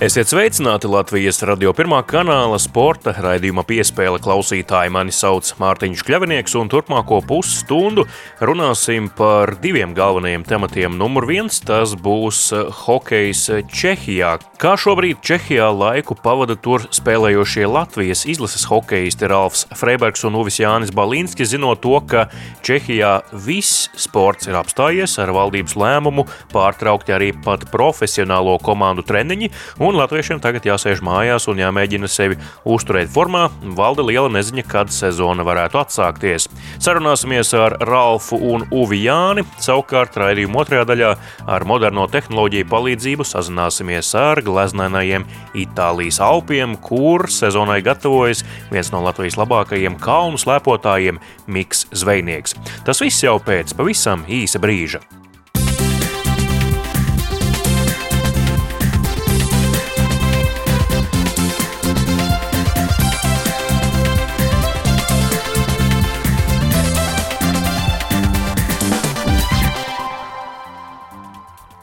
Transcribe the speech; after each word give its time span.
Esiet 0.00 0.30
sveicināti 0.32 0.88
Latvijas 0.88 1.42
radio 1.44 1.74
pirmā 1.76 1.98
kanāla 2.08 2.56
sporta 2.56 3.12
raidījuma 3.20 3.66
piespēle 3.68 4.16
klausītāji. 4.24 4.88
Mani 4.96 5.12
sauc 5.12 5.50
Mārtiņš 5.60 6.00
Kļavinieks, 6.08 6.54
un 6.56 6.70
turpmāko 6.72 7.18
pusstundu 7.28 8.06
runāsim 8.40 9.10
par 9.12 9.52
diviem 9.60 9.92
galvenajiem 9.92 10.46
tematiem. 10.48 10.96
Numur 10.96 11.26
viens 11.28 11.60
tas 11.60 11.92
būs 11.92 12.46
hokejs 12.86 13.42
Čehijā. 13.68 14.38
Kā 14.60 14.72
šobrīd 14.80 15.20
Čehijā 15.20 15.68
laiku 15.68 16.16
pavada 16.16 16.56
tur 16.56 16.86
spēlējošie 16.96 17.68
Latvijas 17.68 18.24
izlases 18.24 18.64
hokejisti 18.72 19.28
Ralfs 19.28 19.66
Freibergs 19.76 20.24
un 20.24 20.40
Uvis 20.40 20.62
Jānis 20.62 20.94
Balīnskis, 20.96 21.52
zinot 21.52 21.84
to, 21.84 22.00
ka 22.08 22.30
Čehijā 22.64 23.18
viss 23.36 23.90
sports 24.00 24.48
ir 24.48 24.56
apstājies 24.56 25.18
ar 25.20 25.36
valdības 25.36 25.76
lēmumu 25.76 26.24
pārtraukti 26.56 27.18
arī 27.18 27.30
pat 27.36 27.68
profesionālo 27.68 28.56
komandu 28.64 29.04
treniņi 29.04 29.52
un 29.90 29.98
latviešiem 29.98 30.38
tagad 30.42 30.66
jāsēž 30.68 31.00
mājās 31.02 31.48
un 31.50 31.58
jāmēģina 31.58 32.08
sevi 32.10 32.36
uzturēt 32.68 33.10
formā. 33.10 33.48
Valda 33.76 34.04
liela 34.06 34.30
neziņa, 34.32 34.64
kad 34.70 34.92
sezona 34.94 35.44
varētu 35.46 35.80
atsākties. 35.80 36.46
Sarunāsimies 36.82 37.50
ar 37.58 37.76
Ralfu 37.88 38.38
un 38.52 38.66
Uvi 38.70 39.02
Jāni. 39.04 39.44
Savukārt 39.62 40.18
raidījuma 40.20 40.62
otrajā 40.62 40.86
daļā 40.92 41.12
ar 41.50 41.66
moderno 41.68 42.06
tehnoloģiju 42.10 42.70
palīdzību 42.70 43.26
sazināsimies 43.26 44.14
ar 44.18 44.42
gleznainajiem 44.46 45.26
Itālijas 45.58 46.20
Alpiem, 46.24 46.78
kur 46.80 47.26
sezonai 47.30 47.80
gatavojas 47.86 48.44
viens 48.70 48.92
no 48.94 49.02
Latvijas 49.06 49.38
labākajiem 49.40 49.98
kalnu 50.00 50.40
slēpotājiem 50.40 51.18
Miks 51.50 51.88
Zvejnieks. 51.90 52.54
Tas 52.86 53.02
viss 53.02 53.26
jau 53.26 53.40
pēc 53.42 53.74
pavisam 53.78 54.26
īsa 54.30 54.62
brīža. 54.62 55.19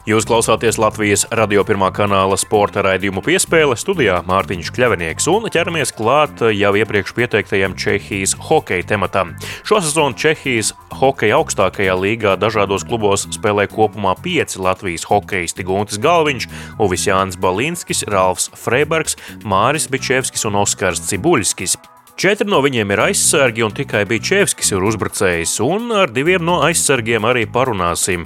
Jūs 0.07 0.23
klausāties 0.23 0.77
Latvijas 0.79 1.25
radio 1.35 1.65
pirmā 1.67 1.89
kanāla 1.91 2.37
sporta 2.39 2.79
raidījumu 2.85 3.19
piespēle 3.25 3.75
studijā 3.75 4.21
Mārtiņš 4.23 4.69
Kļavinieks 4.71 5.25
un 5.27 5.49
ķeramies 5.51 5.91
klāt 5.97 6.39
jau 6.55 6.69
iepriekš 6.79 7.11
pieteiktajam 7.17 7.75
Čehijas 7.75 8.37
hokeja 8.47 8.85
tematam. 8.87 9.33
Šosezon 9.67 10.15
Čehijas 10.15 10.71
hokeja 11.01 11.41
augstākajā 11.41 11.97
līgā 11.99 12.37
dažādos 12.39 12.87
klubos 12.87 13.27
spēlē 13.35 13.67
kopumā 13.67 14.15
pieci 14.23 14.63
Latvijas 14.63 15.03
hokeisti 15.11 15.67
Guntis 15.67 15.99
Galviņš, 15.99 16.47
Uvis 16.87 17.03
Jānis 17.09 17.35
Balinskis, 17.43 18.07
Ralfs 18.07 18.47
Freibergs, 18.55 19.19
Māris 19.43 19.91
Bičevskis 19.91 20.47
un 20.47 20.61
Oskars 20.63 21.03
Cibuļskis. 21.11 21.75
Četri 22.17 22.47
no 22.49 22.63
viņiem 22.65 22.89
ir 22.95 22.99
aizsargi, 23.03 23.61
un 23.61 23.75
tikai 23.77 23.99
Bičevskis 24.09 24.71
ir 24.73 24.81
uzbrucējs, 24.81 25.51
un 25.61 25.91
ar 25.93 26.09
diviem 26.09 26.41
no 26.41 26.55
aizsargiem 26.65 27.27
arī 27.29 27.43
parunāsim. 27.45 28.23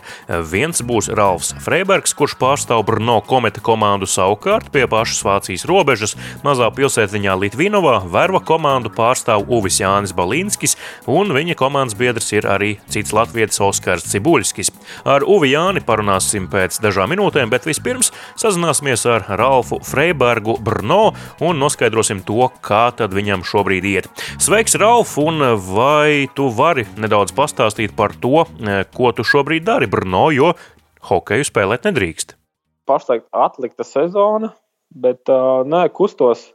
Viens 0.48 0.80
būs 0.88 1.10
Ralfs 1.12 1.50
Freibergs, 1.66 2.14
kurš 2.16 2.38
pārstāv 2.40 2.86
Brno 2.88 3.18
kometa 3.28 3.60
komandu 3.60 4.08
savukārt 4.08 4.70
pie 4.72 4.86
pašas 4.88 5.20
Vācijas 5.28 5.68
robežas, 5.68 6.16
mazā 6.40 6.70
pilsētiņā 6.72 7.36
Litvinovā, 7.42 7.98
Verva 8.14 8.40
komandu 8.40 8.94
pārstāv 8.96 9.52
Uvis 9.52 9.82
Jānis 9.84 10.16
Balīnskis, 10.16 10.78
un 11.12 11.36
viņa 11.36 11.60
komandas 11.60 12.00
biedrs 12.00 12.32
ir 12.32 12.48
arī 12.48 12.78
cits 12.88 13.12
latvietis 13.12 13.60
Oskars 13.60 14.08
Cibuļskis. 14.14 14.72
Ar 15.04 15.28
Uvi 15.28 15.52
Jāni 15.52 15.84
parunāsim 15.84 16.48
pēc 16.48 16.80
dažām 16.80 17.12
minūtēm, 17.12 17.52
bet 17.52 17.68
vispirms 17.68 18.14
sazināsimies 18.40 19.04
ar 19.18 19.28
Ralfu 19.36 19.84
Freibergu 19.84 20.56
Brno 20.64 21.12
un 21.44 21.60
noskaidrosim 21.60 22.24
to, 22.24 22.48
kā 22.64 22.88
tad 22.96 23.12
viņam 23.20 23.44
šobrīd 23.44 23.81
šobrīd 23.82 23.86
iet. 23.86 24.08
Sveiks, 24.40 24.76
Ralf, 24.76 25.18
un 25.18 25.42
vai 25.74 26.28
tu 26.36 26.50
vari 26.50 26.86
nedaudz 26.98 27.34
pastāstīt 27.34 27.96
par 27.96 28.14
to, 28.14 28.46
ko 28.94 29.12
tu 29.12 29.24
šobrīd 29.24 29.66
dari 29.66 29.88
Brno, 29.88 30.32
jo 30.32 30.54
hokeju 31.10 31.44
spēlēt 31.44 31.86
nedrīkst? 31.86 32.38
Pašlaik 32.86 33.26
atlikta 33.32 33.84
sezona, 33.84 34.54
bet 34.92 35.30
uh, 35.30 35.64
nē, 35.66 35.90
kustos. 35.94 36.52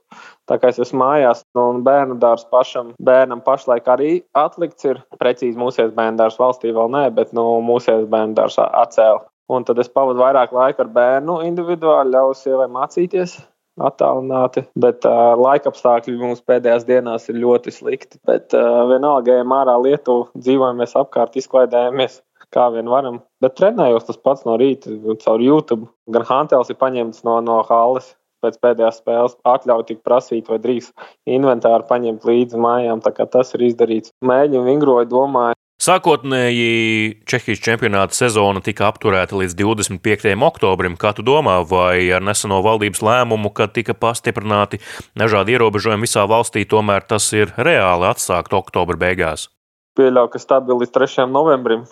Tā 0.46 0.58
kā 0.60 0.70
es 0.70 0.78
esmu 0.78 1.00
mājās, 1.00 1.42
nu, 1.56 1.70
un 1.72 1.82
bērnu 1.82 2.18
dārsts 2.22 2.50
pašam, 2.50 2.92
bērnam 3.02 3.40
pašlaik 3.42 3.86
arī 3.88 4.22
atlikts 4.34 4.86
ir. 4.86 5.00
Precīzi 5.18 5.58
mūsēs 5.58 5.94
bērnu 5.96 6.20
dārsts 6.20 6.38
valstī 6.38 6.70
vēl 6.74 6.92
nē, 6.92 7.08
bet 7.16 7.32
nu, 7.34 7.58
mūsēs 7.66 8.06
bērnu 8.10 8.36
dārsts 8.38 8.62
atcēla. 8.62 9.24
Un 9.50 9.66
tad 9.66 9.78
es 9.78 9.90
pavadu 9.90 10.22
vairāk 10.22 10.54
laika 10.54 10.82
ar 10.82 10.90
bērnu 10.90 11.40
individuāli, 11.46 12.14
ļauju 12.14 12.38
sievai 12.38 12.66
mācīties 12.70 13.38
attālināti, 13.76 14.64
bet 14.78 15.04
uh, 15.08 15.34
laikapstākļi 15.40 16.16
mums 16.20 16.44
pēdējās 16.48 16.86
dienās 16.88 17.28
ir 17.30 17.40
ļoti 17.42 17.74
slikti. 17.74 18.20
Bet 18.28 18.56
uh, 18.56 18.84
vienalga, 18.90 19.36
ejam 19.36 19.54
ārā 19.56 19.76
Lietuvu, 19.82 20.30
dzīvojamies 20.38 20.96
apkārt, 20.98 21.36
izklaidējamies. 21.40 22.22
Kā 22.54 22.68
vien 22.70 22.86
varam, 22.86 23.16
bet 23.42 23.56
trenējos 23.58 24.04
tas 24.06 24.20
pats 24.22 24.44
no 24.46 24.54
rīta 24.60 24.92
caur 25.24 25.42
YouTube. 25.42 25.88
Gan 26.14 26.22
Hantels 26.28 26.70
ir 26.70 26.78
paņemts 26.78 27.24
no, 27.26 27.40
no 27.42 27.56
halles, 27.66 28.12
pēc 28.44 28.60
pēdējās 28.62 29.00
spēles 29.02 29.34
atļauju 29.50 29.88
tik 29.88 30.02
prasīt, 30.06 30.46
vai 30.52 30.60
drīz 30.62 30.92
inventāru 31.26 31.88
paņemt 31.90 32.26
līdzi 32.28 32.60
mājām. 32.62 33.02
Tas 33.02 33.50
ir 33.56 33.66
izdarīts. 33.66 34.14
Mēģinu 34.24 34.62
vingroju, 34.68 35.10
domāju, 35.10 35.58
Sākotnēji 35.86 37.20
Čehijas 37.30 37.60
čempionāta 37.62 38.16
sezona 38.16 38.58
tika 38.64 38.88
apturēta 38.88 39.36
līdz 39.38 39.54
25. 39.54 40.32
oktobrim. 40.42 40.96
Kā 40.98 41.12
tu 41.14 41.22
domā, 41.22 41.60
vai 41.62 42.08
ar 42.10 42.24
neseno 42.26 42.58
valdības 42.64 43.04
lēmumu, 43.06 43.52
kad 43.54 43.70
tika 43.76 43.94
pastiprināti 43.94 44.80
dažādi 45.14 45.54
ierobežojumi 45.54 46.08
visā 46.08 46.24
valstī, 46.26 46.64
tomēr 46.66 47.06
tas 47.06 47.28
ir 47.38 47.52
reāli 47.54 48.08
atsākt 48.08 48.56
oktobra 48.58 48.98
beigās? 48.98 49.46
Pieļauju, 49.94 50.32
ka 50.32 50.42
stabili 50.42 50.82
līdz 50.82 50.94
3. 50.96 51.28
novembrim 51.30 51.84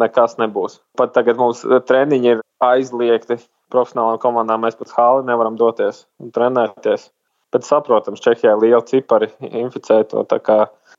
nekas 0.00 0.38
nebūs. 0.40 0.78
Pat 0.96 1.12
tagad 1.12 1.36
mums 1.42 1.60
treniņi 1.90 2.32
ir 2.38 2.40
aizliegti. 2.64 3.36
Profesionālām 3.74 4.22
komandām 4.22 4.64
mēs 4.64 4.80
pat 4.80 4.96
hāli 4.96 5.28
nevaram 5.28 5.60
doties 5.60 6.06
un 6.24 6.32
trenēties. 6.32 7.10
Bet, 7.52 7.68
saprotams, 7.68 8.24
Čehijā 8.24 8.56
ir 8.56 8.64
liela 8.64 8.80
cipari 8.88 9.28
inficēto 9.44 10.24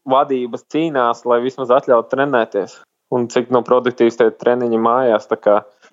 vadības 0.09 0.65
cīnās, 0.71 1.23
lai 1.29 1.39
vismaz 1.43 1.71
atļautu 1.73 2.11
trenēties. 2.13 2.79
Un 3.13 3.27
cik 3.29 3.51
no 3.53 3.61
produktīvas 3.65 4.17
tie 4.17 4.31
treniņi 4.31 4.79
mājās. 4.81 5.29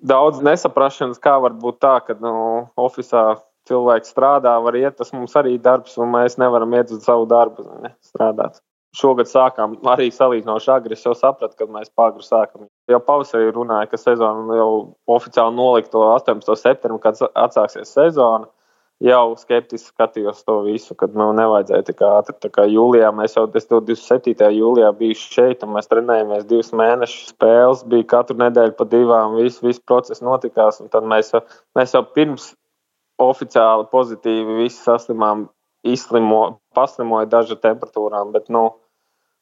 Daudz 0.01 0.41
nesaprašanas, 0.41 1.21
kā 1.21 1.37
var 1.43 1.53
būt 1.53 1.77
tā, 1.83 1.99
ka 2.05 2.17
nu, 2.19 2.33
oficiālā 2.81 3.37
cilvēks 3.69 4.13
strādā, 4.15 4.55
var 4.63 4.77
iet, 4.79 4.97
tas 4.97 5.13
mums 5.13 5.35
arī 5.37 5.55
ir 5.55 5.63
darbs, 5.65 5.97
un 6.01 6.09
mēs 6.15 6.39
nevaram 6.41 6.73
iet 6.73 6.91
uz 6.91 7.05
savu 7.05 7.27
darbu 7.29 7.67
ne, 7.83 7.93
strādāt. 8.05 8.57
Šogad 8.97 9.29
sākām 9.29 9.77
arī 9.87 10.09
salīdzinoši 10.11 10.71
agri. 10.73 10.97
Es 10.97 11.05
jau 11.05 11.13
sapratu, 11.15 11.55
ka 11.55 11.67
mēs 11.71 11.93
pāri 11.95 12.25
sākam. 12.25 12.65
Jau 12.91 12.99
pavasarī 13.05 13.53
runāja, 13.55 13.87
ka 13.93 13.99
sezona 14.01 14.57
jau 14.57 14.71
oficiāli 15.07 15.55
nolikt 15.55 15.93
to 15.93 16.01
18. 16.09 16.57
septembri, 16.59 16.99
kad 17.05 17.21
atsāksies 17.31 17.93
sezona 17.95 18.49
jau 19.01 19.33
skeptiski 19.39 19.89
skatījos 19.89 20.43
to 20.45 20.59
visu, 20.65 20.95
kad 20.97 21.15
nu, 21.17 21.31
nevajadzēja 21.37 21.85
tik 21.87 22.03
ātri. 22.05 22.35
Tā 22.43 22.51
kā 22.53 22.65
jūlijā 22.69 23.09
mēs 23.15 23.37
jau 23.37 23.47
27. 23.49 24.49
jūlijā 24.57 24.91
biju 24.99 25.17
šeit, 25.17 25.65
un 25.65 25.73
mēs 25.75 25.89
trenējāmies 25.91 26.47
divus 26.49 26.71
mēnešus. 26.77 27.33
Spēles 27.33 27.85
bija 27.91 28.09
katru 28.15 28.37
nedēļu 28.41 28.75
pa 28.77 28.87
divām, 28.91 29.37
viss 29.41 29.63
vis 29.65 29.81
process 29.81 30.23
notikās. 30.25 30.81
Tad 30.93 31.07
mēs, 31.07 31.33
mēs 31.77 31.95
jau 31.97 32.03
pirms 32.15 32.51
oficiāli 33.21 33.89
pozitīvi 33.91 34.61
visi 34.63 34.81
saslimām, 34.81 35.47
izslimo, 35.87 36.61
paslimoja 36.77 37.29
dažu 37.29 37.57
temperatūrām. 37.61 38.33
Bet, 38.35 38.49
nu, 38.53 38.69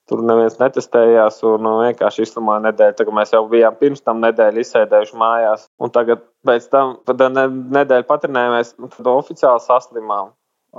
Tur 0.10 0.24
neviens 0.26 0.58
netestējās 0.58 1.38
un 1.46 1.62
nu, 1.62 1.76
vienkārši 1.84 2.26
izslimoja 2.26 2.64
nedēļu. 2.66 2.96
Tagad 2.98 3.16
mēs 3.20 3.34
jau 3.36 3.44
bijām 3.52 3.76
pirms 3.78 4.02
tam 4.02 4.24
nedēļu 4.24 4.64
izsēdējuši 4.64 5.20
mājās. 5.22 5.68
Un 5.78 5.94
tagad 5.94 6.24
pēc 6.48 6.66
tam 6.74 6.96
ne, 7.36 7.46
nedēļu 7.78 8.08
patrenējāmies, 8.10 8.74
un 8.82 8.90
tad 8.96 9.10
oficiāli 9.14 9.62
saslimām. 9.68 10.34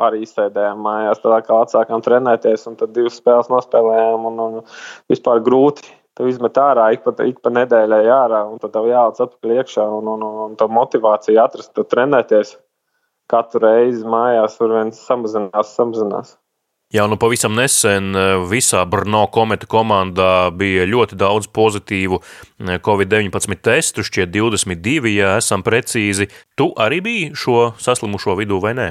Arī 0.06 0.24
izsēdējām 0.24 0.82
mājās, 0.82 1.22
tad 1.22 1.46
kā 1.46 1.60
atsākām 1.64 2.02
trenēties, 2.02 2.66
un 2.70 2.76
tad 2.78 2.92
divas 2.94 3.16
spēles 3.18 3.50
nospēlējām. 3.50 4.26
Un, 4.30 4.42
un 4.44 4.58
vispār 5.10 5.42
grūti 5.46 5.86
tev 6.18 6.30
izmet 6.30 6.58
ārā, 6.58 6.90
ik 6.94 7.06
pa, 7.06 7.14
ik 7.26 7.38
pa 7.42 7.54
nedēļai 7.54 8.02
ārā, 8.14 8.44
un 8.50 8.58
tad 8.62 8.74
tev 8.74 8.90
jāatdz 8.90 9.24
atpakaļ 9.26 9.56
iekšā. 9.60 9.86
Un, 10.00 10.10
un, 10.14 10.26
un, 10.26 10.42
un 10.48 10.58
tā 10.58 10.66
motivācija 10.70 11.46
atrast, 11.46 11.78
trenēties 11.94 12.56
katru 13.30 13.62
reizi 13.62 14.02
mājās, 14.10 14.58
tur 14.58 14.74
viens 14.74 15.00
samazinās, 15.06 15.74
samazinās. 15.78 16.34
Jā, 16.90 17.04
nu 17.06 17.14
pavisam 17.22 17.54
nesen 17.54 18.16
e, 18.18 18.22
visā 18.50 18.80
Brno 18.90 19.20
kometa 19.30 19.68
komandā 19.70 20.50
bija 20.50 20.88
ļoti 20.90 21.14
daudz 21.20 21.46
pozitīvu 21.54 22.18
e, 22.18 22.80
Covid-19 22.82 23.60
testu, 23.62 24.02
šķiet 24.02 24.32
22, 24.34 25.12
ja 25.14 25.36
esam 25.38 25.62
precīzi. 25.62 26.26
Tu 26.58 26.66
arī 26.74 26.98
biji 27.06 27.28
šo 27.38 27.68
saslimušo 27.78 28.34
vidū 28.42 28.58
vai 28.64 28.74
nē? 28.74 28.88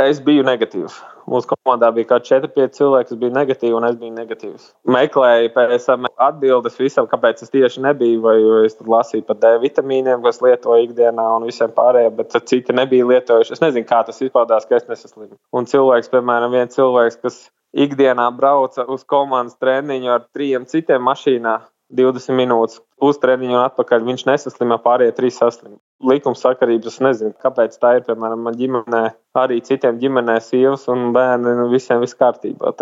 Es 0.00 0.22
biju 0.24 0.48
negatīvs. 0.48 0.96
Mūsu 1.26 1.50
komandā 1.50 1.88
bija 1.94 2.06
kaut 2.12 2.26
kādi 2.28 2.46
4-5 2.46 2.76
cilvēki, 2.78 3.08
kas 3.10 3.20
bija 3.22 3.34
negatīvi, 3.34 3.74
un 3.74 3.86
es 3.88 3.96
biju 3.98 4.14
negatīvs. 4.14 4.68
Meklēju 4.94 5.50
pēc 5.56 5.88
tam 5.88 6.06
atbildes 6.28 6.78
visam, 6.78 7.08
kāpēc 7.10 7.42
es 7.42 7.50
tieši 7.50 7.82
nebiju, 7.82 8.20
vai 8.22 8.36
es 8.68 8.78
lasīju 8.78 9.26
par 9.26 9.40
D 9.42 9.50
vitamīniem, 9.64 10.22
ko 10.22 10.30
es 10.30 10.38
lietoju 10.44 10.86
ikdienā, 10.86 11.26
un 11.38 11.48
visiem 11.50 11.74
pārējiem, 11.74 12.14
bet 12.20 12.38
citi 12.46 12.76
nebija 12.76 13.08
lietojuši. 13.10 13.56
Es 13.58 13.64
nezinu, 13.64 13.88
kā 13.90 14.04
tas 14.06 14.22
izpaudās, 14.22 14.68
ka 14.70 14.78
es 14.78 14.86
nesaslimu. 14.90 15.34
Un 15.56 15.66
cilvēks, 15.66 16.12
piemēram, 16.14 16.54
viens 16.54 16.78
cilvēks, 16.78 17.18
kas 17.26 17.40
ikdienā 17.76 18.28
brauca 18.36 18.86
uz 18.92 19.02
komandas 19.04 19.58
treniņu 19.58 20.14
ar 20.14 20.28
trijiem 20.30 20.68
citiem 20.70 21.02
mašīnā, 21.10 21.58
20 21.94 22.34
minūtes 22.34 22.80
uz 23.02 23.18
treniņu 23.22 23.54
un 23.54 23.62
atpakaļ. 23.62 24.06
Viņš 24.08 24.24
nesaslima, 24.26 24.78
pārējie 24.82 25.14
trīs 25.16 25.38
saslimta. 25.38 25.78
Likuma 26.06 26.36
sakarības, 26.36 26.96
es 26.96 27.04
nezinu, 27.04 27.34
kāpēc 27.42 27.76
tā 27.80 27.94
ir. 27.96 28.02
Piemēram, 28.08 28.42
man 28.48 28.56
ģimenē, 28.58 29.02
arī 29.38 29.60
citiem 29.64 30.00
ģimenē, 30.02 30.36
sievas 30.44 30.88
un 30.92 31.12
bērni, 31.16 31.54
nu, 31.60 31.68
visiem 31.72 32.02
viss 32.02 32.18
kārtībā. 32.18 32.74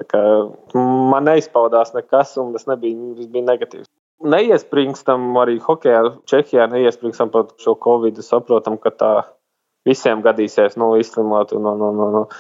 Man 0.75 1.29
neizpaudās 1.29 1.95
nekas, 1.95 2.35
un 2.41 2.55
tas 2.57 2.67
nebija, 2.71 3.29
bija 3.29 3.47
negatīvs. 3.53 3.91
Neiespringstam 4.25 5.35
arī 5.37 5.59
hokeja, 5.61 6.15
Čehijā 6.31 6.67
neiespringstam 6.73 7.33
par 7.35 7.51
šo 7.61 7.77
covid. 7.85 8.23
Saprotam, 8.25 8.79
ka 8.81 8.95
tā 8.95 9.15
visiem 9.85 10.23
gadīsies 10.25 10.79
nu, 10.81 10.95
izslimot. 11.01 11.53
Un, 11.53 11.69
un, 11.75 11.83
un, 11.91 12.05
un, 12.07 12.31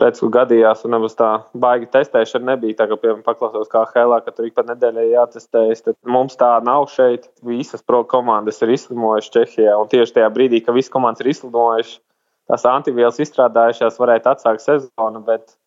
Redz, 0.00 0.22
ka 0.22 0.28
gadījās, 0.32 0.86
un 0.86 0.94
nemaz 0.94 1.12
tā 1.18 1.26
baigi 1.62 1.90
testēšana 1.92 2.54
nebija. 2.54 2.78
Tā 2.78 2.86
kā, 2.88 2.96
piemēram, 2.96 3.20
paklausos 3.26 3.68
kā 3.68 3.82
Helā, 3.90 4.22
ka 4.24 4.32
tur 4.32 4.46
ik 4.48 4.54
pa 4.56 4.64
nedēļai 4.64 5.10
jātestējas. 5.10 5.84
Tad 5.84 5.98
mums 6.08 6.38
tā 6.40 6.48
nav 6.64 6.86
šeit. 6.88 7.28
Visas 7.44 7.84
pro 7.84 8.00
komandas 8.08 8.62
ir 8.64 8.72
izslimojušas 8.72 9.34
Čehijā. 9.34 9.74
Un 9.76 9.90
tieši 9.92 10.16
tajā 10.16 10.30
brīdī, 10.32 10.62
kad 10.64 10.78
visas 10.78 10.94
komandas 10.94 11.20
ir 11.20 11.28
izslimojušas, 11.34 12.00
tās 12.48 12.64
antivielas 12.72 13.20
izstrādājušās, 13.20 14.00
varētu 14.00 14.32
atsākt 14.32 14.64
sezonu, 14.64 15.20
bet 15.28 15.58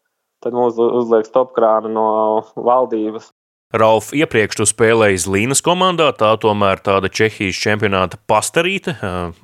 tad 0.42 0.58
mums 0.58 0.82
uzliek 0.82 1.30
stopkrānu 1.30 1.94
no 1.94 2.10
valdības. 2.58 3.30
Ralf, 3.76 4.12
iepriekš 4.16 4.60
tu 4.60 4.66
spēlēji 4.70 5.26
Līnas 5.28 5.60
komandā, 5.66 6.08
tā 6.16 6.30
tomēr 6.40 6.80
tāda 6.84 7.10
Čehijas 7.12 7.58
čempionāta 7.60 8.16
pastarīte, 8.30 8.94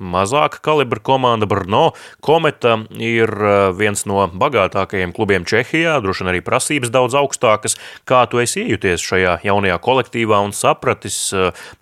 mazāka 0.00 0.62
kalibra 0.64 1.02
komanda 1.04 1.48
Brno. 1.50 1.90
Kometa 2.24 2.78
ir 2.96 3.32
viens 3.76 4.06
no 4.08 4.24
bagātākajiem 4.32 5.12
klubiem 5.16 5.44
Čehijā, 5.48 5.98
droši 6.00 6.24
vien 6.24 6.32
arī 6.32 6.40
prasības 6.46 6.92
daudz 6.94 7.18
augstākas. 7.20 7.76
Kā 8.08 8.24
tu 8.30 8.40
esi 8.40 8.64
iejuties 8.64 9.04
šajā 9.04 9.36
jaunajā 9.44 9.76
kolektīvā 9.84 10.40
un 10.46 10.56
sapratis, 10.56 11.18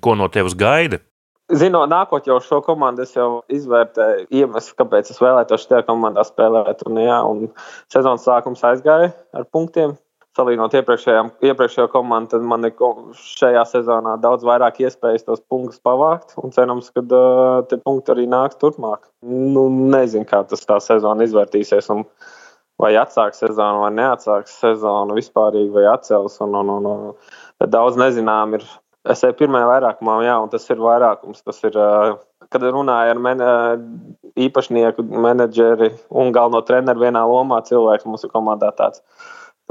ko 0.02 0.18
no 0.18 0.26
tevis 0.32 0.58
gaida? 0.58 0.98
Zinot, 1.50 1.90
nākot 1.90 2.26
jau 2.30 2.36
šo 2.42 2.60
komandu, 2.62 3.02
es 3.06 3.16
jau 3.16 3.40
izvērtēju 3.50 4.28
iemeslu, 4.42 4.76
kāpēc 4.78 5.10
es 5.10 5.18
vēlētos 5.22 5.66
šajā 5.66 5.82
komandā 5.88 6.22
spēlēt. 6.26 6.86
Un, 6.86 7.00
jā, 7.02 7.22
un 7.26 7.48
sezonas 7.90 8.26
sākums 8.26 8.62
aizgāja 8.66 9.10
ar 9.34 9.48
punktiem 9.50 9.96
salīdzinot 10.38 10.74
iepriekšējo 10.78 11.88
komandu, 11.90 12.36
tad 12.36 12.44
man 12.46 12.66
ir 12.68 12.74
šajā 13.18 13.64
sezonā 13.68 14.16
daudz 14.22 14.44
vairāk 14.46 14.78
iespējas 14.84 15.26
tos 15.26 15.42
punktus 15.50 15.82
pavākt. 15.82 16.36
Un 16.42 16.54
cerams, 16.54 16.90
ka 16.94 17.02
uh, 17.02 17.62
tie 17.70 17.80
punkti 17.82 18.14
arī 18.14 18.28
nāks 18.30 18.60
turpmāk. 18.60 19.08
Nu, 19.26 19.66
nezinu, 19.70 20.28
kā 20.30 20.44
tas 20.48 20.62
tā 20.68 20.78
sezona 20.84 21.26
izvērtīsies. 21.26 21.90
Un, 21.94 22.04
vai 22.80 22.94
atsāks 22.96 23.42
sezonu, 23.42 23.82
vai 23.84 23.90
neatsāks 23.96 24.54
sezonu 24.62 25.18
vispārīgi, 25.18 25.72
vai 25.74 25.88
atcels. 25.90 26.38
Un, 26.46 26.54
un, 26.62 26.70
un, 26.78 26.88
un, 26.94 27.66
daudz 27.66 27.98
nezinām 28.00 28.56
ir. 28.60 28.68
Es 29.10 29.22
eju 29.24 29.32
pirmajā 29.38 29.64
vairākumā, 29.64 30.18
jā, 30.26 30.34
un 30.44 30.50
tas 30.52 30.66
ir 30.68 30.80
vairākums. 30.84 31.40
Tas 31.42 31.58
ir, 31.64 31.76
uh, 31.80 32.18
kad 32.52 32.64
runāju 32.68 33.14
ar 33.14 33.20
men, 33.26 33.44
īpašnieku, 34.38 35.06
menedžeri 35.24 35.90
un 36.20 36.32
galveno 36.36 36.60
treneru 36.68 37.06
vienā 37.06 37.22
lomā, 37.26 37.62
cilvēks 37.66 38.06
mums 38.06 38.26
ir 38.26 38.32
komandā 38.34 38.70
tāds. 38.76 39.00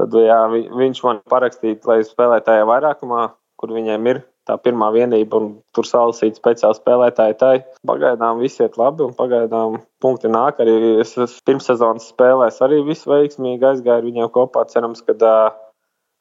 Tad 0.00 0.14
jā, 0.16 0.40
viņš 0.80 1.04
man 1.04 1.18
parakstīja, 1.28 1.80
lai 1.90 2.00
spēlētu 2.06 2.46
tajā 2.48 2.66
vairākumā, 2.68 3.24
kur 3.60 3.72
viņiem 3.76 4.06
ir 4.08 4.22
tā 4.48 4.56
pirmā 4.56 4.88
vienība, 4.94 5.38
un 5.38 5.50
tur 5.76 5.86
salasīt 5.86 6.38
speciāli 6.40 6.78
spēlētāji. 6.78 7.36
Tai. 7.40 7.52
Pagaidām 7.86 8.40
viss 8.40 8.62
iet 8.62 8.78
labi, 8.80 9.04
un 9.06 9.12
pagaidām 9.18 9.78
punkti 10.02 10.30
nāk. 10.32 10.62
Arī 10.62 10.96
es 11.02 11.14
pirmssezonas 11.46 12.08
spēlēs 12.14 12.62
arī 12.64 12.80
viss 12.86 13.08
veiksmīgi 13.10 13.68
aizgāja 13.72 14.00
ar 14.00 14.08
viņiem 14.08 14.32
kopā. 14.34 14.64
Cerams, 14.72 15.04
ka 15.04 15.16
uh, 15.20 15.54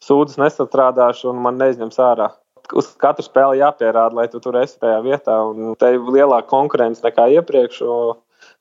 sūdzes 0.05 0.39
nesastrādāšu 0.43 1.31
un 1.33 1.43
man 1.45 1.59
neizņems 1.61 1.99
ārā. 2.03 2.31
Uz 2.77 2.91
katru 3.01 3.25
spēli 3.25 3.63
jāpierāda, 3.63 4.13
lai 4.19 4.27
tu 4.29 4.41
tur 4.43 4.59
esi 4.59 4.77
tajā 4.81 4.99
vietā. 5.05 5.39
Te 5.81 5.95
ir 5.95 6.09
lielāka 6.13 6.51
konkurence 6.51 7.05
nekā 7.05 7.31
iepriekš. 7.39 7.85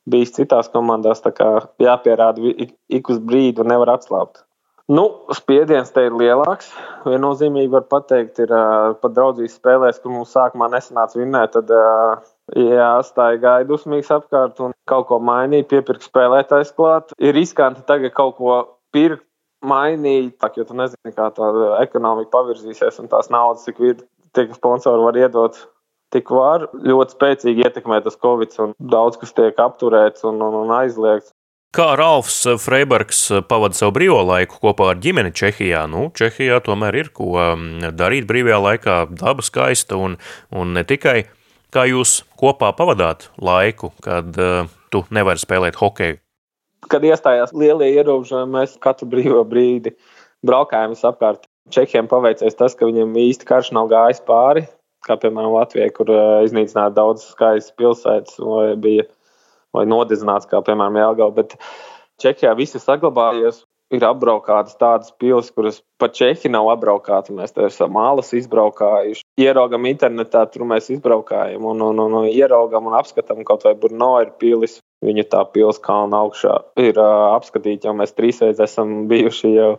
Bijis 0.08 0.32
citās 0.32 0.70
komandās, 0.72 1.20
tā 1.20 1.30
kā 1.36 1.48
jāpierāda 1.82 2.40
ik, 2.64 2.70
ik 2.88 3.10
uz 3.12 3.18
brīdi 3.20 3.66
nevar 3.68 3.92
atslābt. 3.98 4.40
Nu, 4.88 5.04
spiediens 5.36 5.90
te 5.92 6.06
ir 6.08 6.14
lielāks. 6.16 6.70
Viennozīmīgi 7.04 7.68
var 7.74 7.84
pateikt, 7.92 8.38
ir 8.40 8.52
uh, 8.56 8.94
pat 8.96 9.12
draudzības 9.12 9.58
spēlēs, 9.58 9.98
kur 10.00 10.14
mums 10.14 10.32
sākumā 10.32 10.70
nesanāca 10.72 11.20
vinnēt. 11.20 11.52
Tad, 11.58 11.72
uh, 11.76 12.22
jā, 12.56 12.88
stāja 13.04 13.36
gāja 13.42 13.68
dusmīgs 13.68 14.08
apkārt 14.16 14.62
un 14.64 14.72
kaut 14.88 15.10
ko 15.10 15.20
mainīja, 15.20 15.68
piepirkt 15.74 16.08
spēlētājs 16.08 16.72
klāt. 16.78 17.12
Ir 17.20 17.36
riskanti 17.36 17.84
tagad 17.88 18.16
kaut 18.16 18.38
ko 18.40 18.56
pirkt, 18.96 19.26
mainīt, 19.60 20.38
jo 20.56 20.64
tu 20.64 20.76
nezini, 20.78 21.12
kā 21.12 21.28
tā 21.36 21.48
ekonomika 21.82 22.30
pavirzīsies 22.38 23.00
un 23.02 23.10
tās 23.12 23.28
naudas, 23.34 23.66
cik 23.66 23.80
ir, 23.84 23.96
tiek 24.32 24.54
sponsori 24.56 25.04
var 25.04 25.18
iedot. 25.18 25.58
Tik 26.14 26.30
var 26.32 26.70
ļoti 26.72 27.12
spēcīgi 27.12 27.66
ietekmēt 27.66 28.06
tas 28.06 28.16
Covid, 28.16 28.54
un 28.64 28.70
daudz 28.80 29.18
kas 29.20 29.34
tiek 29.36 29.58
apturēts 29.60 30.24
un, 30.24 30.40
un, 30.40 30.62
un 30.62 30.72
aizliegts. 30.78 31.34
Kā 31.68 31.90
Ralfs 32.00 32.46
Freibergs 32.62 33.26
pavada 33.44 33.76
savu 33.76 33.92
brīvo 33.98 34.22
laiku 34.24 34.56
kopā 34.62 34.86
ar 34.94 35.00
ģimeni 35.04 35.34
Čehijā? 35.36 35.82
Nu, 35.92 36.06
Čehijā 36.16 36.62
tomēr 36.64 36.96
ir 36.96 37.10
ko 37.12 37.34
um, 37.36 37.66
darīt 37.92 38.24
brīvajā 38.30 38.60
laikā, 38.64 38.94
daba 39.20 39.44
skaista 39.44 39.98
un, 40.00 40.14
un 40.48 40.72
ne 40.72 40.84
tikai. 40.88 41.26
Kā 41.68 41.84
jūs 41.84 42.22
kopā 42.40 42.70
pavadāt 42.72 43.26
laiku, 43.44 43.90
kad 44.00 44.32
uh, 44.40 44.70
tu 44.88 45.02
nevari 45.12 45.42
spēlēt 45.42 45.76
hokeju? 45.76 46.16
Kad 46.88 47.04
iestājās 47.04 47.52
lielie 47.52 47.90
ierobežojumi, 47.98 48.54
mēs 48.54 48.78
katru 48.80 49.10
brīvo 49.12 49.44
brīdi 49.44 49.92
braukājām 50.48 50.96
visapkārt. 50.96 51.44
Čehiem 51.68 52.08
paveicies 52.08 52.56
tas, 52.56 52.72
ka 52.72 52.88
viņiem 52.88 53.12
īsti 53.26 53.44
karš 53.44 53.74
nav 53.76 53.92
gājis 53.92 54.24
pāri, 54.24 54.64
kā 55.04 55.20
piemēram 55.20 55.52
Latvijai, 55.58 55.92
kur 55.92 56.16
uh, 56.16 56.40
iznīcināja 56.48 56.96
daudz 56.96 57.28
skaistas 57.34 57.76
pilsētas 57.76 58.40
vai 58.40 58.70
bija 58.80 59.04
vai 59.78 59.86
nodezināts, 59.88 60.48
kā 60.50 60.60
piemēram 60.66 61.00
Jālgava. 61.00 61.34
Bet 61.40 61.56
Čehijā 62.22 62.54
viss 62.58 62.78
ir 62.78 62.84
saglabājies. 62.84 63.64
Ir 63.88 64.04
apbraukātas 64.04 64.76
tādas 64.76 65.14
pilsētas, 65.16 65.54
kuras 65.56 65.76
pat 65.96 66.12
Čehi 66.18 66.50
nav 66.52 66.66
apbraukātas. 66.74 67.32
Mēs 67.32 67.54
te 67.56 67.64
esam 67.64 67.94
mālas 67.96 68.34
izbraukājuši. 68.36 69.24
Ieraugam 69.40 69.88
internetā, 69.88 70.42
tur 70.52 70.66
mēs 70.68 70.90
izbraukājam 70.92 71.64
un, 71.70 71.80
un, 71.86 72.02
un, 72.04 72.18
un 72.20 72.28
ieraugam 72.28 72.90
un 72.90 72.98
apskatām 72.98 73.40
kaut 73.48 73.64
vai 73.64 73.72
Brno 73.80 74.10
ir 74.20 74.34
pilis. 74.36 74.76
Viņa 75.06 75.24
tā 75.32 75.40
pilsēta 75.54 75.86
kalna 75.86 76.20
augšā 76.26 76.54
ir 76.82 76.98
uh, 76.98 77.30
apskatīta, 77.38 77.88
jau 77.88 77.96
mēs 77.96 78.12
trīsreiz 78.18 78.60
esam 78.60 79.06
bijuši 79.08 79.54
jau 79.54 79.70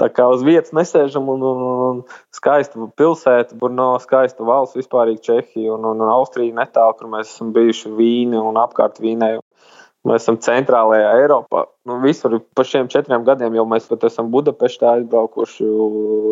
Tā 0.00 0.08
kā 0.08 0.24
uz 0.32 0.40
vietas 0.46 0.72
nesēžam, 0.72 1.28
un, 1.28 1.42
un, 1.44 1.62
un 1.84 1.98
skaista 2.32 2.80
pilsēta, 2.96 3.56
Brno, 3.60 3.92
skaista 4.00 4.46
valsts, 4.46 4.78
vispār 4.78 5.12
Čehija 5.20 5.74
un, 5.74 5.84
un, 5.90 6.00
un 6.00 6.12
Austrija 6.14 6.56
netālu, 6.56 6.96
kur 6.96 7.10
mēs 7.12 7.34
esam 7.34 7.50
bijuši 7.56 7.92
Vīni 7.98 8.40
un 8.40 8.56
apkārt 8.60 9.00
Vīnai. 9.02 9.36
Mēs 10.08 10.24
esam 10.24 10.38
centrālajā 10.40 11.10
Eiropā. 11.18 11.66
Nu, 11.84 11.98
visur 12.00 12.38
pa 12.56 12.64
šiem 12.64 12.88
četriem 12.88 13.26
gadiem 13.26 13.58
jau 13.58 13.66
mēs 13.68 13.90
pat 13.90 14.06
esam 14.08 14.30
Budapeštā 14.32 14.94
aizbraukuši, 14.94 15.68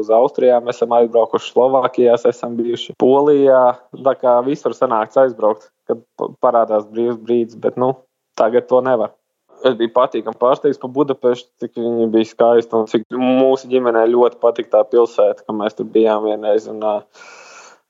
uz 0.00 0.08
Austrijā 0.16 0.62
mēs 0.64 0.78
esam 0.80 0.94
aizbraukuši, 0.96 1.52
Slovākijā 1.52 2.16
esam 2.32 2.56
bijuši, 2.56 2.96
Polijā. 2.96 3.66
Tā 3.92 4.16
kā 4.16 4.38
visur 4.48 4.72
sanāks 4.72 5.20
aizbraukt, 5.20 5.68
kad 5.84 6.00
parādās 6.40 6.88
brīvs 6.88 7.20
brīdis, 7.20 7.60
bet 7.60 7.76
nu, 7.76 7.92
tagad 8.40 8.70
to 8.72 8.80
nevar 8.88 9.17
es 9.66 9.76
biju 9.78 9.92
patīkami 9.94 10.38
pārsteigts 10.40 10.80
par 10.82 10.92
Budapeštu, 10.94 11.48
cik 11.62 11.78
viņa 11.78 12.08
bija 12.12 12.28
skaista 12.28 12.78
un 12.78 12.88
cik 12.90 13.06
mūsu 13.14 13.70
ģimenei 13.70 14.08
ļoti 14.12 14.40
patika 14.42 14.76
tā 14.76 14.82
pilsēta, 14.92 15.44
ka 15.46 15.56
mēs 15.56 15.78
tur 15.78 15.88
bijām 15.94 16.26
vienreiz. 16.26 16.68
Un, 16.70 16.82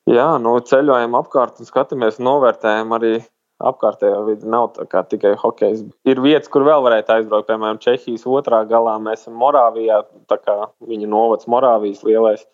jā, 0.08 0.28
nu, 0.42 0.54
ceļojam 0.70 1.16
apkārt 1.18 1.60
un 1.62 1.68
skatāmies, 1.68 2.20
novērtējam 2.22 2.94
arī 2.98 3.14
apkārtējo 3.58 4.25
vidi. 4.28 4.48
Nav 4.50 4.76
tikai 5.10 5.34
hokejs. 5.38 5.87
Ir 6.08 6.20
vietas, 6.22 6.50
kur 6.52 6.66
vēl 6.68 6.84
varētu 6.84 7.16
aizbraukt, 7.16 7.48
piemēram, 7.50 7.80
Čehijas 7.82 8.26
otrā 8.28 8.62
galā. 8.70 8.98
Mēs 9.02 9.25
esam 9.25 9.40
Morāvijā, 9.40 10.04
tā 10.30 10.38
kā 10.42 10.60
viņa 10.87 11.10
novads 11.10 11.50
Morāvijas 11.50 12.04
lielais. 12.06 12.46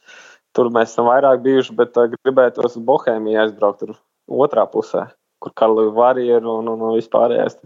Tur 0.55 0.71
mēs 0.73 0.95
esam 0.95 1.11
vairāk 1.11 1.43
bijuši, 1.45 1.75
bet 1.77 1.99
gribētu 2.23 2.65
uz 2.65 2.79
Bohēmiju 2.79 3.43
aizbraukt 3.43 3.83
tur 3.83 3.99
otrā 4.31 4.65
pusē 4.71 5.09
kur 5.45 5.53
Karlu 5.57 5.91
Varieru 5.97 6.59
un, 6.61 6.71
un, 6.73 6.85
un 6.89 6.97
vispārējais 6.97 7.59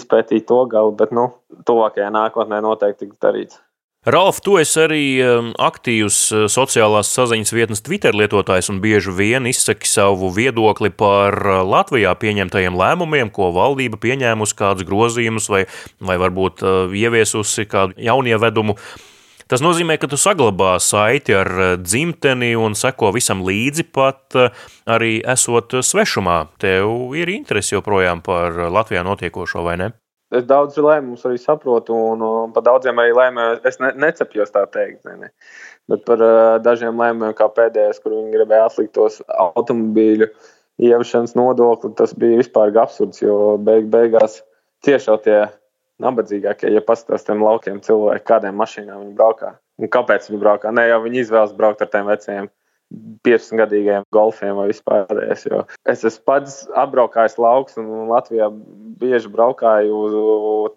izpētīt 0.00 0.48
to 0.48 0.62
galu, 0.72 0.94
bet 0.96 1.12
nu, 1.12 1.28
tuvākajā 1.68 2.08
nākotnē 2.14 2.62
noteikti 2.64 3.06
tiks 3.06 3.20
darīts. 3.20 3.60
Ralf, 4.08 4.38
tu 4.40 4.54
esi 4.56 4.78
arī 4.80 5.02
um, 5.20 5.50
aktīvs 5.60 6.18
uh, 6.32 6.44
sociālās 6.48 7.10
saziņas 7.12 7.52
vietnes 7.52 7.82
Twitter 7.84 8.16
lietotājs 8.16 8.70
un 8.72 8.78
bieži 8.80 9.12
vien 9.12 9.44
izsaki 9.44 9.84
savu 9.84 10.30
viedokli 10.32 10.88
par 10.88 11.36
uh, 11.44 11.58
Latvijā 11.68 12.14
pieņemtajiem 12.16 12.78
lēmumiem, 12.80 13.28
ko 13.28 13.50
valdība 13.52 14.00
pieņēmusi 14.00 14.56
kādus 14.56 14.88
grozījumus 14.88 15.50
vai, 15.52 15.66
vai 16.00 16.16
varbūt 16.22 16.64
uh, 16.64 16.96
ieviesusi 16.96 17.68
kādu 17.68 18.00
jaunievedumu. 18.00 18.78
Tas 19.50 19.64
nozīmē, 19.64 19.96
ka 19.98 20.06
tu 20.06 20.14
saglabā 20.20 20.76
saiti 20.78 21.34
ar 21.34 21.48
dzimteni 21.82 22.52
un 22.54 22.76
seko 22.78 23.10
visam 23.16 23.42
līdzi, 23.42 23.88
pat 23.90 24.36
arī 24.86 25.16
esot 25.26 25.80
svešumā. 25.82 26.44
Tev 26.62 27.16
ir 27.18 27.32
interesi 27.34 27.74
joprojām 27.74 28.22
par 28.22 28.54
Latvijā 28.70 29.02
notiekošo, 29.06 29.64
vai 29.66 29.74
ne? 29.82 29.90
es 30.34 30.46
daudz 30.46 30.78
lēmumus 30.78 31.24
arī 31.26 31.38
saprotu, 31.42 31.94
un, 32.12 32.22
un 32.22 32.54
par 32.54 32.64
daudziem 32.66 32.98
arī 33.02 33.14
lēmumiem 33.16 33.66
es 33.66 33.80
ne, 33.82 33.90
necepjos 34.04 34.54
tā 34.54 34.64
teikt. 34.70 35.02
Ne. 35.08 35.32
Bet 35.90 36.04
par 36.06 36.22
uh, 36.22 36.56
dažiem 36.62 36.98
lēmumiem, 37.00 37.34
kā 37.38 37.50
pēdējais, 37.56 38.00
kur 38.02 38.14
viņi 38.14 38.34
gribēja 38.36 38.68
atlikt 38.68 38.94
tos 38.98 39.20
automobīļu 39.26 40.30
ieviešanas 40.80 41.34
nodokli, 41.36 41.92
tas 41.98 42.14
bija 42.16 42.40
vispār 42.40 42.72
absurds, 42.78 43.20
jo 43.22 43.56
beig 43.60 43.90
beigās 43.92 44.40
tieši 44.86 45.10
jau 45.10 45.18
tie 45.24 45.40
nabadzīgākie, 46.02 46.70
ja 46.74 46.82
paskatās 46.84 47.26
tiem 47.26 47.44
laukiem 47.44 47.80
cilvēki, 47.84 48.26
kādiem 48.28 48.56
mašīnām 48.60 49.04
viņi 49.04 49.18
braukā. 49.18 49.54
Un 49.80 49.92
kāpēc 49.92 50.28
viņi 50.28 50.40
braukā? 50.42 50.72
Ne 50.76 50.88
jau 50.88 51.02
viņi 51.04 51.22
izvēlas 51.24 51.54
braukt 51.56 51.84
ar 51.84 51.90
tiem 51.92 52.08
veciem 52.08 52.50
15-gadīgiem 53.26 54.06
golfiem 54.14 54.56
vai 54.58 54.66
vispārējais. 54.72 55.46
Es 55.88 56.02
esmu 56.04 56.26
pats 56.26 56.56
apbraukājis 56.78 57.38
laukus 57.38 57.78
un 57.78 58.10
Latvijā 58.10 58.50
bieži 59.00 59.30
braukāju 59.30 60.02
uz, 60.06 60.18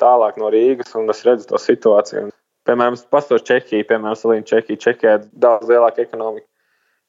tālāk 0.01 0.37
no 0.41 0.51
Rīgas 0.53 0.93
un 0.99 1.09
es 1.13 1.23
redzu 1.25 1.49
to 1.49 1.61
situāciju. 1.61 2.29
Piemēram, 2.67 2.95
pastāv 3.11 3.41
Čehija, 3.43 3.83
piemēram, 3.89 4.15
Salīna 4.15 4.47
Čehija. 4.47 4.79
Čehijā 4.79 5.17
ir 5.17 5.25
daudz 5.33 5.67
lielāka 5.67 6.05
ekonomika. 6.05 6.47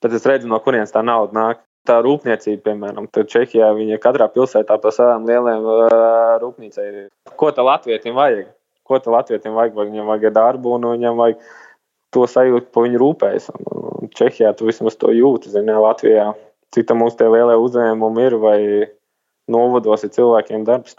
Tad 0.02 0.16
es 0.16 0.26
redzu, 0.26 0.48
no 0.50 0.58
kurienes 0.64 0.92
tā 0.94 1.04
nauda 1.04 1.36
nāk. 1.36 1.62
Tā 1.84 1.98
rūpniecība, 2.00 2.62
piemēram, 2.64 3.10
Čehijā 3.12 3.66
viņa 3.76 3.98
katrā 4.00 4.30
pilsētā 4.32 4.78
pa 4.80 4.92
savām 4.94 5.26
lieliem 5.28 5.66
uh, 5.68 6.38
rūpnīcai 6.40 6.86
ir. 6.88 7.10
Ko 7.36 7.50
tā 7.52 7.64
Latvijam 7.66 8.16
vajag? 8.16 8.48
Ko 8.88 9.00
tā 9.04 9.12
Latvijam 9.12 9.58
vajag? 9.58 9.76
Viņam 9.76 10.08
vajag 10.08 10.32
darbu 10.32 10.78
un 10.78 10.88
viņam 10.94 11.20
vajag 11.20 11.44
to 12.16 12.24
sajūtu, 12.30 12.70
ko 12.72 12.86
viņi 12.86 13.00
rūpējas. 13.02 13.50
Un 13.68 14.08
Čehijā 14.16 14.54
tu 14.56 14.70
vismaz 14.70 14.96
to 14.96 15.12
jūti, 15.12 15.52
zini, 15.52 15.76
Latvijā. 15.84 16.30
Cik 16.72 16.88
tam 16.88 17.02
mums 17.04 17.18
tie 17.20 17.28
lielie 17.28 17.58
uzņēmumi 17.60 18.24
ir 18.30 18.38
vai 18.40 18.58
novados 19.52 20.08
ir 20.08 20.14
cilvēkiem 20.16 20.64
darbs. 20.64 20.96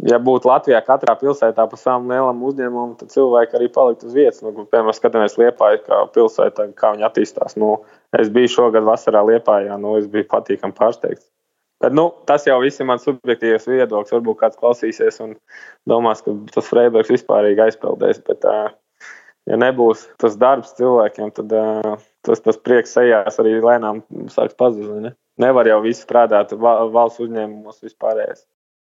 Ja 0.00 0.16
būtu 0.16 0.48
Latvijā 0.48 0.78
katrā 0.86 1.12
pilsētā 1.20 1.66
pa 1.68 1.76
savam 1.76 2.08
lielam 2.08 2.38
uzņēmumam, 2.48 2.94
tad 2.96 3.12
cilvēki 3.12 3.58
arī 3.58 3.66
paliktu 3.74 4.08
uz 4.08 4.14
vietas. 4.16 4.40
Nu, 4.40 4.64
piemēram, 4.64 4.94
skatāmies 4.96 5.36
Liepāju, 5.36 5.82
kā 5.84 5.98
pilsētā, 6.14 6.70
kā 6.78 6.94
viņi 6.94 7.04
attīstās. 7.10 7.58
Nu, 7.60 7.74
es 8.16 8.32
biju 8.32 8.54
šogad 8.54 8.86
vasarā 8.88 9.20
Liepājā, 9.28 9.76
nu, 9.82 9.98
es 10.00 10.08
biju 10.10 10.30
patīkami 10.32 10.72
pārsteigts. 10.78 11.28
Bet, 11.82 11.92
nu, 11.98 12.06
tas 12.30 12.46
jau 12.48 12.56
viss 12.62 12.80
ir 12.80 12.88
mans 12.88 13.04
subjektīvs 13.04 13.68
viedoklis. 13.68 14.14
Varbūt 14.14 14.40
kāds 14.40 14.60
klausīsies 14.60 15.20
un 15.24 15.34
domās, 15.90 16.22
ka 16.24 16.34
tas 16.54 16.70
Freiburgs 16.70 17.12
vispār 17.12 17.50
aizpeldēs. 17.52 18.22
Bet, 18.24 18.46
uh, 18.48 18.72
ja 19.50 19.58
nebūs 19.60 20.06
tas 20.22 20.38
darbs 20.40 20.72
cilvēkiem, 20.78 21.34
tad 21.36 21.52
tas, 22.24 22.40
tas 22.46 22.60
prieks 22.64 22.94
sejās 22.96 23.36
arī 23.42 23.58
lēnām 23.60 24.00
sāks 24.32 24.56
pazust. 24.56 24.94
Ne? 25.04 25.12
Nevar 25.42 25.68
jau 25.68 25.82
visu 25.84 26.06
strādāt 26.06 26.54
valsts 26.56 27.20
uzņēmumos 27.26 27.82
vispārējais. 27.82 28.46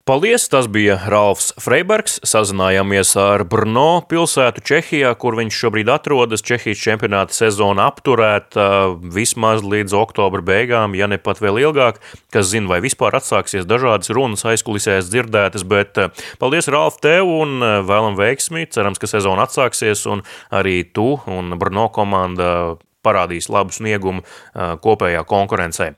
Paldies! 0.10 0.48
Tas 0.50 0.66
bija 0.66 0.96
Ralfs 1.06 1.52
Freibergs. 1.62 2.16
Sazinājāmies 2.26 3.12
ar 3.22 3.44
Brno 3.46 4.00
pilsētu 4.10 4.64
Čehijā, 4.66 5.12
kur 5.22 5.38
viņš 5.38 5.60
šobrīd 5.62 5.92
atrodas. 5.94 6.42
Čehijas 6.42 6.82
čempionāta 6.82 7.38
sezona 7.38 7.86
apturēta 7.92 8.66
vismaz 9.06 9.62
līdz 9.62 9.94
oktobra 10.00 10.42
beigām, 10.42 10.98
ja 10.98 11.06
ne 11.06 11.22
pat 11.22 11.44
vēl 11.46 11.62
ilgāk. 11.62 12.02
Kas 12.34 12.50
zina, 12.50 12.72
vai 12.74 12.82
vispār 12.82 13.20
atsāksies 13.20 13.70
dažādas 13.70 14.10
runas 14.10 14.48
aizkulisēs 14.50 15.14
dzirdētas, 15.14 15.68
bet 15.70 16.02
eh, 16.02 16.26
paldies, 16.42 16.74
Ralf, 16.74 16.98
tev 17.06 17.30
un 17.30 17.60
eh, 17.62 17.78
vēlam 17.86 18.18
veiksmi. 18.18 18.66
Cerams, 18.74 18.98
ka 18.98 19.14
sezona 19.14 19.46
atsāksies 19.46 20.08
un 20.10 20.26
arī 20.50 20.80
tu 20.90 21.20
un 21.30 21.54
Brno 21.62 21.86
komanda 21.94 22.80
parādīs 23.06 23.54
labu 23.54 23.78
sniegumu 23.78 24.26
kopējā 24.58 25.22
konkurencē. 25.30 25.94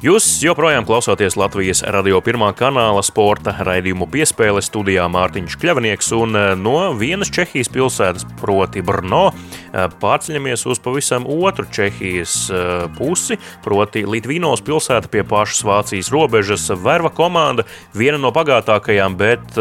Jūs 0.00 0.24
joprojām 0.40 0.86
klausāties 0.88 1.34
Latvijas 1.36 1.82
radio 1.92 2.22
pirmā 2.24 2.46
kanāla 2.56 3.02
sporta 3.04 3.52
raidījumu 3.66 4.06
piespēle 4.08 4.62
studijā 4.64 5.04
Mārtiņš 5.12 5.58
Kļavnieks 5.60 6.08
un 6.16 6.38
eh, 6.40 6.46
no 6.56 6.94
vienas 6.96 7.28
Čehijas 7.28 7.68
pilsētas, 7.68 8.24
proti 8.40 8.80
Brno, 8.80 9.26
pārceļamies 9.72 10.66
uz 10.70 10.80
pavisam 10.82 11.26
otru 11.30 11.66
Čehijas 11.72 12.34
eh, 12.50 12.86
pusi, 12.96 13.38
proti 13.64 14.04
Litvīnos 14.08 14.64
pilsēta 14.66 15.10
pie 15.12 15.24
pašas 15.26 15.64
Vācijas 15.66 16.10
robežas. 16.14 16.68
Verva 16.80 17.12
komanda, 17.14 17.66
viena 17.96 18.18
no 18.20 18.32
bagātākajām, 18.34 19.16
bet 19.20 19.58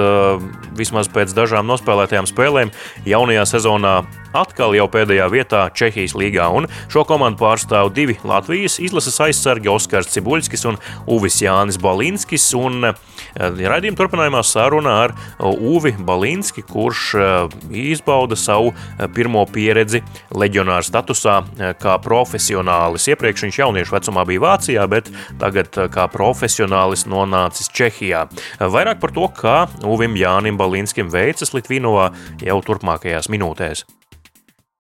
vismaz 0.78 1.10
pēc 1.12 1.34
dažām 1.36 1.68
nospēlētajām 1.70 2.28
spēlēm 2.30 2.74
jaunajā 3.10 3.46
sezonā 3.50 3.96
atkal 4.36 4.76
jau 4.78 4.86
pēdējā 4.92 5.28
vietā 5.32 5.62
Čehijas 5.74 6.16
līgā, 6.18 6.48
un 6.54 6.68
šo 6.92 7.04
komandu 7.08 7.42
pārstāv 7.42 7.92
divi 7.96 8.18
Latvijas 8.28 8.80
izlases 8.82 9.20
aizsargi 9.26 9.72
Oskars 9.72 10.12
Cibuļskis 10.14 10.66
un 10.70 10.80
Uvis 11.10 11.40
Jānis 11.44 11.80
Balinskis. 11.82 12.46
Un 12.58 12.92
eh, 12.92 13.00
raidījuma 13.40 13.98
turpinājumā 14.00 14.44
saruna 14.46 14.96
ar 15.06 15.16
Uvi 15.40 15.96
Balinski, 15.98 16.64
kurš 16.66 17.06
eh, 17.16 17.58
izbauda 17.90 18.38
savu 18.40 18.74
eh, 18.74 19.08
pirmo 19.16 19.46
pieredzi 19.50 19.99
leģionāra 20.36 20.86
statusā 20.86 21.40
kā 21.82 21.98
profesionālis. 22.04 23.08
Iepriekš 23.12 23.46
viņš 23.48 23.62
jauniešu 23.64 23.96
vecumā 23.98 24.26
bija 24.30 24.46
Vācijā, 24.48 24.88
bet 24.92 25.12
tagad 25.42 25.76
kā 25.94 26.08
profesionālis 26.12 27.06
nonācis 27.10 27.72
Čehijā. 27.74 28.26
Vairāk 28.60 29.02
par 29.04 29.16
to, 29.16 29.30
kā 29.36 29.58
Uvim 29.88 30.18
Jānim 30.20 30.60
Balinskim 30.60 31.12
veicas 31.14 31.56
Litvinovā 31.56 32.12
jau 32.44 32.60
turpmākajās 32.66 33.32
minūtēs 33.32 33.86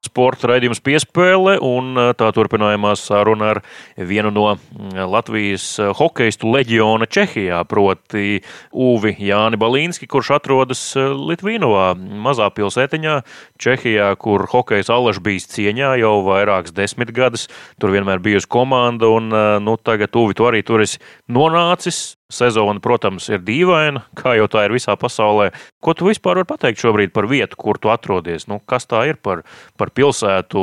sporta 0.05 0.47
raidījums 0.53 0.79
piespēle, 0.83 1.57
un 1.63 1.97
tā 2.17 2.29
turpinājumā 2.35 2.93
saruna 2.99 3.49
ar 3.53 3.59
vienu 3.97 4.31
no 4.31 4.45
Latvijas 5.11 5.65
hokeistu 5.99 6.51
leģiona 6.53 7.07
Čehijā, 7.09 7.61
proti 7.69 8.39
Uvi 8.71 9.15
Jāni 9.27 9.59
Balīnski, 9.59 10.07
kurš 10.09 10.31
atrodas 10.37 10.83
Litvīnovā, 10.95 11.91
mazā 11.99 12.47
pilsētiņā 12.55 13.17
Čehijā, 13.59 14.13
kur 14.21 14.47
hokejs 14.51 14.91
Alaž 14.93 15.19
bijis 15.25 15.49
cieņā 15.51 15.95
jau 16.01 16.15
vairākas 16.27 16.75
desmit 16.75 17.11
gadus. 17.15 17.49
Tur 17.79 17.93
vienmēr 17.95 18.23
bijusi 18.23 18.49
komanda, 18.49 19.11
un 19.11 19.33
nu, 19.65 19.75
tagad 19.83 20.15
Uvi 20.19 20.37
tu 20.37 20.47
arī 20.47 20.63
tur 20.63 20.85
esi 20.85 21.03
nonācis. 21.27 22.18
Sezona, 22.29 22.77
protams, 22.77 23.25
ir 23.31 23.39
dīvaina, 23.41 24.03
kā 24.13 24.35
jau 24.37 24.45
tā 24.53 24.67
ir 24.67 24.75
visā 24.75 24.93
pasaulē. 25.01 25.47
Ko 25.81 25.95
tu 25.97 26.05
vispār 26.05 26.37
vari 26.37 26.49
pateikt 26.51 26.83
šobrīd 26.83 27.13
par 27.15 27.25
vietu, 27.25 27.57
kur 27.57 27.79
tu 27.81 27.89
atrodies? 27.89 28.45
Nu, 28.45 28.59
kas 28.69 28.85
tā 28.85 29.01
ir 29.09 29.17
par, 29.17 29.41
par 29.81 29.89
pilsētu 29.97 30.61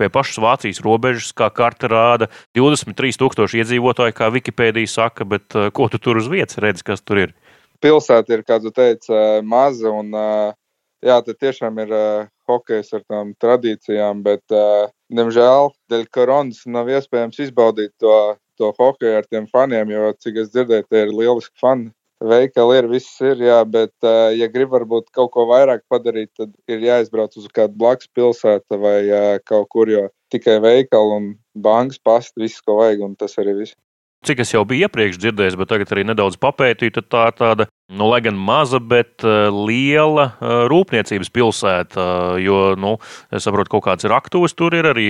pie 0.00 0.08
pašas 0.08 0.40
Vācijas 0.40 0.80
robežas, 0.80 1.34
kā 1.36 1.50
karte 1.52 1.90
rāda? 1.92 2.30
23,000 2.56 3.60
iedzīvotāji, 3.60 4.16
kā 4.16 4.30
Wikipēdija 4.32 4.88
saka, 4.88 5.28
bet 5.28 5.52
uh, 5.52 5.68
ko 5.68 5.90
tu 5.92 6.00
tur 6.00 6.16
uz 6.22 6.32
vietas 6.32 6.56
redzi, 6.64 6.86
kas 6.88 7.04
tur 7.04 7.20
ir? 7.26 7.36
Pilsēta 7.84 8.32
ir, 8.32 8.46
kā 8.48 8.56
tu 8.64 8.72
teici, 8.72 9.12
uh, 9.12 9.44
maza 9.44 9.92
un 9.92 10.16
uh, 10.16 10.56
jā, 11.04 11.18
te 11.26 11.36
tiešām 11.36 11.82
ir 11.84 11.92
hokejs 12.48 12.94
ar 12.96 13.04
tām 13.10 13.34
tradīcijām, 13.42 14.22
bet, 14.24 14.42
diemžēl, 15.12 15.72
dēļ 15.92 16.08
koronas 16.14 16.64
nav 16.70 16.90
iespējams 16.90 17.40
izbaudīt 17.46 17.92
to 18.00 18.16
to 18.62 18.70
hokeju 18.78 19.18
ar 19.18 19.28
tiem 19.28 19.48
faniem, 19.50 19.92
jo, 19.92 20.14
cik 20.22 20.40
es 20.44 20.54
dzirdēju, 20.54 20.88
tie 20.88 21.04
ir 21.06 21.12
lieliski 21.12 21.58
fani. 21.60 21.90
Veikali 22.22 22.76
ir, 22.78 22.86
viss 22.86 23.18
ir, 23.26 23.40
jā, 23.42 23.58
bet, 23.66 23.94
ja 24.38 24.46
grib 24.50 24.70
varbūt 24.70 25.08
kaut 25.10 25.32
ko 25.34 25.48
vairāk 25.50 25.82
padarīt, 25.90 26.30
tad 26.38 26.52
ir 26.70 26.84
jāizbrauc 26.86 27.34
uz 27.34 27.48
kādu 27.50 27.74
blakus 27.80 28.06
pilsētu 28.14 28.78
vai 28.78 28.98
kaut 29.42 29.66
kur, 29.74 29.90
jo 29.90 30.04
tikai 30.30 30.60
veikali 30.62 31.16
un 31.18 31.32
bankas 31.58 31.98
pasta, 31.98 32.38
viss, 32.38 32.62
ko 32.62 32.78
vajag, 32.78 33.02
un 33.08 33.18
tas 33.18 33.34
arī 33.42 33.56
viss 33.64 33.74
cik 34.26 34.42
es 34.44 34.52
jau 34.54 34.62
biju 34.68 34.86
iepriekš 34.86 35.18
dzirdējis, 35.20 35.56
bet 35.60 35.70
tagad 35.72 35.94
arī 35.94 36.04
nedaudz 36.08 36.38
papētīju, 36.42 36.94
tad 36.98 37.08
tā 37.12 37.22
ir 37.30 37.38
tāda, 37.38 37.66
nu, 37.92 38.08
lai 38.10 38.20
gan 38.24 38.38
maza, 38.38 38.78
bet 38.78 39.24
uh, 39.26 39.48
liela 39.52 40.28
uh, 40.32 40.52
rūpniecības 40.72 41.32
pilsēta. 41.34 42.02
Uh, 42.02 42.36
jo, 42.42 42.60
nu, 42.78 42.94
es 43.34 43.46
saprotu, 43.46 43.74
kaut 43.74 43.86
kāds 43.88 44.08
raktuves 44.10 44.54
tur 44.58 44.76
ir 44.78 44.88
arī 44.92 45.08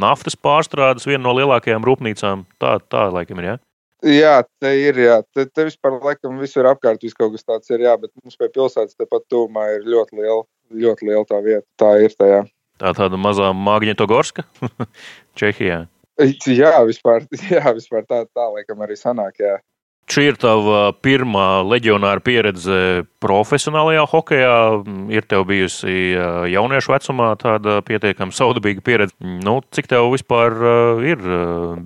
naftas 0.00 0.38
pārstrādes, 0.38 1.08
viena 1.08 1.24
no 1.26 1.34
lielākajām 1.38 1.84
rūpnīcām. 1.86 2.46
Tā, 2.62 2.78
tā 2.92 3.08
laikam 3.12 3.42
ir. 3.42 3.52
Ja? 3.52 3.58
Jā, 4.00 4.36
te 4.62 4.72
ir. 4.80 4.96
Jā. 5.00 5.18
Te, 5.34 5.44
te 5.44 5.66
vispār, 5.68 5.98
laikam, 6.00 6.38
visur 6.40 6.68
apkārt 6.70 7.02
vis 7.04 7.16
kaut 7.16 7.34
kas 7.34 7.44
tāds 7.44 7.72
ir. 7.72 7.84
Jā, 7.84 7.96
bet 8.00 8.12
mums 8.22 8.38
pie 8.40 8.48
pilsētas 8.52 8.96
tepat 8.96 9.26
tūmā 9.32 9.66
ir 9.76 9.86
ļoti 9.92 10.20
liela, 10.22 10.42
ļoti 10.72 11.10
liela 11.10 11.26
tā 11.28 11.42
vieta. 11.44 11.66
Tā 11.80 11.92
ir 12.04 12.16
tajā. 12.16 12.42
Tā 12.80 12.94
tāda 12.96 13.20
mazā 13.20 13.50
Magnitogorska 13.52 14.46
Čehijā. 15.38 15.84
Jā, 16.60 16.76
vispār, 16.88 17.26
jā, 17.52 17.64
vispār 17.76 18.06
tā, 18.08 18.24
tā 18.28 18.46
laikam 18.52 18.86
arī 18.86 18.98
sanāk. 18.98 19.40
Jā. 19.40 19.58
Šī 20.10 20.24
ir 20.26 20.38
tava 20.42 20.88
pirmā 21.06 21.60
leģionāra 21.62 22.18
pieredze 22.24 23.04
profesionālajā 23.22 24.08
hokeja. 24.10 24.54
Ir 25.14 25.26
tev 25.30 25.44
bijusi 25.46 26.16
jauniešu 26.50 26.90
vecumā 26.96 27.28
tāda 27.38 27.76
pietiekami 27.86 28.34
saudabīga 28.34 28.82
pieredze. 28.82 29.14
Nu, 29.22 29.60
cik 29.70 29.86
tev 29.92 30.10
vispār 30.10 30.56
ir 31.06 31.22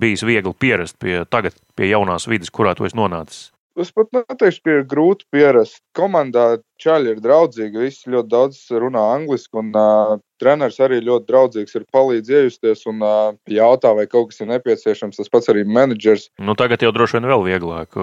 bijis 0.01 0.25
viegli 0.25 0.55
pierast 0.57 0.97
pie, 0.97 1.19
tagad, 1.29 1.53
pie 1.77 1.91
jaunās 1.91 2.25
vidas, 2.25 2.49
kurā 2.49 2.73
tu 2.73 2.89
esi 2.89 2.97
nonācis? 2.97 3.51
Es 3.75 3.89
pat 3.91 4.07
neteikšu, 4.15 4.61
ka 4.63 4.71
ir 4.71 4.85
grūti 4.87 5.25
pierast. 5.35 5.81
Komandā 5.97 6.61
čaļi 6.79 7.09
ir 7.11 7.17
draudzīgi, 7.19 7.81
visi 7.83 8.11
ļoti 8.13 8.29
daudz 8.31 8.59
runā 8.71 9.01
angliski, 9.17 9.51
un 9.59 9.73
uh, 9.75 10.13
treneris 10.39 10.79
arī 10.79 11.01
ļoti 11.03 11.27
draudzīgs, 11.27 11.75
ir 11.75 11.83
palīdz 11.91 12.31
iejusties 12.31 12.85
un 12.87 13.03
uh, 13.03 13.33
jautā, 13.51 13.91
vai 13.97 14.05
kaut 14.07 14.31
kas 14.31 14.39
ir 14.45 14.49
nepieciešams. 14.53 15.19
Tas 15.19 15.33
pats 15.33 15.51
arī 15.51 15.65
menedžers. 15.67 16.29
Nu, 16.39 16.55
tagad 16.55 16.87
jau 16.87 16.93
droši 16.95 17.19
vien 17.19 17.27
vēl 17.33 17.43
vieglāk. 17.49 17.99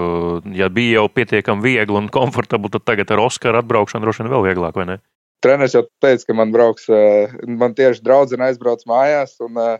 Ja 0.60 0.68
bija 0.68 1.00
jau 1.00 1.06
pietiekami 1.08 1.64
viegli 1.64 1.98
un 2.02 2.12
komfortabli, 2.12 2.74
tad 2.76 2.84
tagad 2.92 3.16
ar 3.16 3.24
Oskaru 3.24 3.62
atbraukšanu 3.62 4.04
droši 4.04 4.26
vien 4.26 4.32
vēl 4.36 4.46
vieglāk, 4.50 4.76
vai 4.76 4.88
ne? 4.92 5.00
Treneris 5.42 5.72
jau 5.78 5.86
teica, 6.04 6.28
ka 6.28 6.36
man 6.36 6.52
brauks, 6.52 6.84
uh, 6.92 7.32
man 7.48 7.72
tieši 7.78 8.04
draudzene 8.04 8.50
aizbrauc 8.50 8.84
mājās, 8.92 9.38
un 9.40 9.56
uh, 9.56 9.76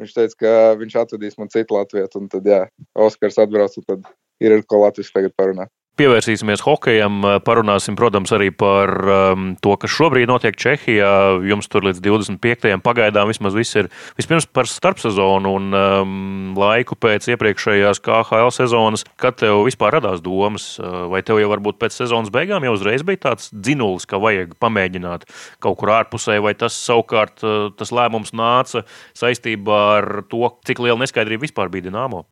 viņš 0.00 0.16
teica, 0.16 0.40
ka 0.40 0.58
viņš 0.80 1.00
atvedīs 1.04 1.36
man 1.36 1.52
citu 1.52 1.76
Latviju, 1.76 2.08
un 2.16 2.32
tad, 2.32 2.48
jā, 2.48 2.64
Oskars 2.96 3.42
atbrauc, 3.44 3.76
un 3.76 3.90
tad 3.92 4.14
ir 4.44 4.58
ar 4.58 4.68
ko 4.68 4.84
Latvijas 4.84 5.12
tagad 5.14 5.34
parunāt. 5.38 5.72
Pievērsīsimies 5.94 6.64
hokejam, 6.66 7.20
parunāsim, 7.46 7.94
protams, 7.94 8.32
arī 8.34 8.48
par 8.50 8.90
um, 9.06 9.44
to, 9.62 9.76
kas 9.78 9.92
šobrīd 9.94 10.26
notiek 10.26 10.56
Čehijā. 10.58 11.10
Jums 11.46 11.70
tur 11.70 11.86
līdz 11.86 12.00
25. 12.02 12.72
pagaidām 12.82 13.30
vismaz 13.30 13.54
viss 13.54 13.78
ir 13.78 13.86
vispirms 14.18 14.48
par 14.50 14.66
starpsezonu 14.66 15.52
un 15.54 15.78
um, 15.78 16.18
laiku 16.58 16.98
pēc 16.98 17.30
iepriekšējās 17.36 18.02
KHL 18.02 18.50
sezonas. 18.56 19.06
Kad 19.22 19.38
tev 19.44 19.60
vispār 19.68 20.00
radās 20.00 20.18
domas, 20.24 20.72
uh, 20.82 21.04
vai 21.14 21.22
tev 21.22 21.38
jau 21.38 21.54
varbūt 21.54 21.78
pēc 21.78 22.00
sezonas 22.02 22.34
beigām 22.34 22.66
jau 22.66 22.74
uzreiz 22.74 23.06
bija 23.06 23.28
tāds 23.28 23.54
dzinulis, 23.54 24.10
ka 24.10 24.18
vajag 24.18 24.58
pamēģināt 24.58 25.30
kaut 25.62 25.78
kur 25.78 25.94
ārpusē, 26.00 26.40
vai 26.42 26.56
tas 26.58 26.74
savukārt 26.74 27.46
uh, 27.46 27.70
tas 27.78 27.94
lēmums 27.94 28.34
nāca 28.34 28.82
saistībā 29.14 29.82
ar 30.00 30.14
to, 30.26 30.48
cik 30.66 30.82
liela 30.82 30.98
neskaidrība 31.06 31.46
vispār 31.46 31.70
bija 31.70 31.92
Dienāmo? 31.92 32.26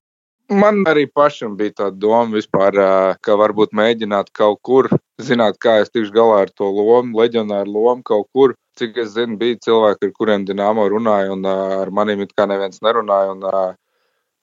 Man 0.53 0.83
arī 0.89 1.07
pašam 1.09 1.55
bija 1.57 1.73
tā 1.79 1.87
doma, 1.97 2.37
vispār, 2.37 2.77
ka 3.25 3.37
varbūt 3.41 3.73
mēģināt 3.77 4.33
kaut 4.37 4.59
kur, 4.67 4.89
zināt, 5.23 5.59
kā 5.63 5.79
es 5.83 5.93
tikšu 5.93 6.13
galā 6.13 6.43
ar 6.45 6.53
to 6.53 6.69
lomu, 6.69 7.17
leģionāru 7.21 7.73
lomu 7.73 8.05
kaut 8.05 8.29
kur. 8.37 8.55
Cik 8.81 8.97
es 9.03 9.13
zinu, 9.13 9.37
bija 9.41 9.59
cilvēki, 9.67 10.09
ar 10.09 10.13
kuriem 10.17 10.47
Dienāmo 10.49 10.87
runāja, 10.89 11.33
un 11.35 11.45
ar 11.49 11.91
maniem 11.93 12.23
it 12.25 12.33
kā 12.37 12.47
neviens 12.49 12.81
nerunāja. 12.85 13.35
Un, 13.35 13.43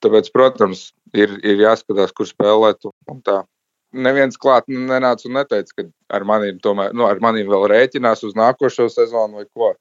tāpēc, 0.05 0.29
protams, 0.33 0.83
ir, 1.17 1.33
ir 1.41 1.63
jāskatās, 1.65 2.13
kur 2.15 2.29
spēlēt. 2.29 2.89
Un 3.09 3.23
tā. 3.25 3.41
Neviens 3.89 4.37
klāt 4.37 4.69
nenāca 4.69 5.25
un 5.25 5.39
neteica, 5.39 5.73
ka 5.77 5.87
ar 6.13 6.25
maniem, 6.29 6.59
tomēr, 6.61 6.93
nu, 6.93 7.07
ar 7.09 7.21
maniem 7.25 7.49
vēl 7.49 7.65
rēķinās 7.71 8.21
uz 8.27 8.37
nākošo 8.37 8.85
sezonu 8.93 9.41
vai 9.41 9.47
ko. 9.49 9.73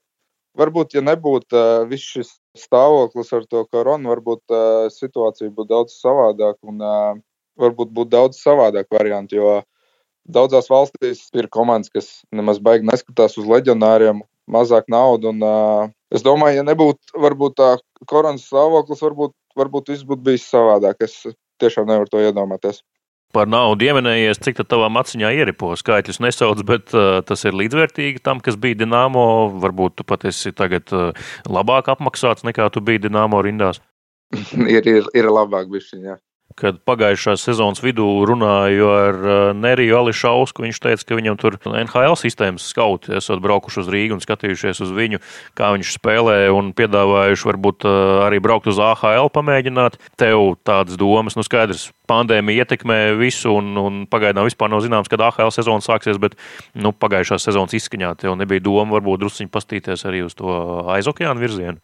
Varbūt, 0.58 0.96
ja 0.98 1.02
nebūtu 1.06 1.60
viss 1.90 2.14
šis 2.16 2.30
stāvoklis 2.58 3.30
ar 3.36 3.44
to 3.46 3.62
koronu, 3.70 4.10
varbūt 4.10 4.54
situācija 4.90 5.52
būtu 5.54 5.70
daudz 5.70 5.94
savādāka 6.02 6.58
un 6.66 6.82
varbūt 7.58 7.92
būtu 7.94 8.10
daudz 8.10 8.40
savādāk 8.42 8.90
varianti. 8.90 9.38
Jo 9.38 9.60
daudzās 10.28 10.66
valstīs 10.70 11.28
ir 11.38 11.48
komandas, 11.54 11.92
kas 11.94 12.10
nemaz 12.34 12.58
baigi 12.58 12.88
neskatās 12.88 13.38
uz 13.38 13.46
leģionāriem, 13.48 14.24
mazāk 14.50 14.88
naudas. 14.92 15.38
Uh, 15.44 15.90
es 16.14 16.24
domāju, 16.24 16.60
ja 16.60 16.66
nebūtu 16.66 17.22
varbūt 17.22 17.58
tā 17.60 17.70
koronas 18.10 18.46
stāvoklis, 18.48 19.02
varbūt, 19.04 19.34
varbūt 19.58 19.92
viss 19.94 20.06
būtu 20.08 20.26
bijis 20.30 20.48
savādāk. 20.50 21.00
Es 21.04 21.20
tiešām 21.62 21.88
nevaru 21.88 22.10
to 22.12 22.22
iedomāties 22.22 22.82
par 23.34 23.50
naudu 23.50 23.88
ieminējies, 23.88 24.40
cik 24.44 24.60
tā 24.60 24.66
tavā 24.74 24.88
maciņā 24.92 25.32
ieripo 25.36 25.74
skaitļus 25.78 26.20
nesauc, 26.24 26.62
bet 26.68 26.94
uh, 26.96 27.20
tas 27.28 27.44
ir 27.48 27.56
līdzvērtīgi 27.58 28.22
tam, 28.24 28.40
kas 28.44 28.56
bija 28.60 28.80
Dienāmo. 28.82 29.26
Varbūt 29.62 29.98
tu 30.00 30.08
pat 30.08 30.24
esi 30.30 30.54
tagad 30.56 30.92
uh, 30.96 31.12
labāk 31.48 31.90
apmaksāts 31.92 32.46
nekā 32.48 32.70
tu 32.72 32.84
biji 32.84 33.06
Dienāmo 33.06 33.42
rindās. 33.44 33.82
ir, 34.76 34.84
ir, 34.84 35.12
ir 35.16 35.30
labāk 35.32 35.70
bišķiņā 35.72 36.18
kad 36.56 36.78
pagājušās 36.88 37.42
sezonas 37.44 37.82
vidū 37.84 38.06
runāju 38.28 38.88
ar 38.90 39.18
uh, 39.18 39.36
Neriju 39.56 39.98
Ališausku. 40.00 40.64
Viņš 40.64 40.80
teica, 40.82 41.04
ka 41.06 41.18
viņam 41.18 41.38
tur 41.40 41.58
NHL 41.68 42.16
sistēmas 42.18 42.66
skauti 42.72 43.14
esot 43.18 43.42
braukuši 43.44 43.82
uz 43.82 43.90
Rīgu 43.92 44.16
un 44.16 44.22
skatījušies 44.24 44.82
uz 44.84 44.94
viņu, 44.94 45.20
kā 45.58 45.70
viņš 45.76 45.92
spēlē 45.98 46.38
un 46.54 46.72
piedāvājuši 46.78 47.48
varbūt 47.50 47.86
uh, 47.88 48.24
arī 48.26 48.40
braukt 48.44 48.70
uz 48.70 48.80
AHL 48.82 49.30
pamēģināt. 49.34 50.00
Tev 50.18 50.56
tādas 50.66 50.98
domas, 51.00 51.38
nu 51.38 51.44
skaidrs, 51.46 51.90
pandēmija 52.08 52.64
ietekmē 52.64 52.98
visu 53.20 53.52
un, 53.58 53.74
un 53.78 54.00
pagaidām 54.10 54.48
vispār 54.48 54.72
nav 54.72 54.82
zināms, 54.86 55.10
kad 55.12 55.22
AHL 55.28 55.52
sezona 55.54 55.84
sāksies, 55.84 56.18
bet 56.22 56.38
nu, 56.74 56.94
pagājušās 56.96 57.50
sezonas 57.50 57.76
izskaņā 57.78 58.14
tev 58.24 58.38
nebija 58.40 58.64
doma 58.64 58.98
varbūt 58.98 59.22
drusciņi 59.22 59.52
pastīties 59.52 60.08
arī 60.08 60.24
uz 60.26 60.38
to 60.38 60.48
aizokeānu 60.96 61.44
virzienu. 61.44 61.82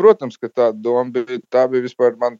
Protams, 0.00 0.38
ka 0.40 0.48
tā 0.48 0.68
doma 0.72 1.10
bija. 1.12 1.38
Tā 1.52 1.66
bija 1.70 1.84
vispār 1.84 2.16
mana 2.20 2.38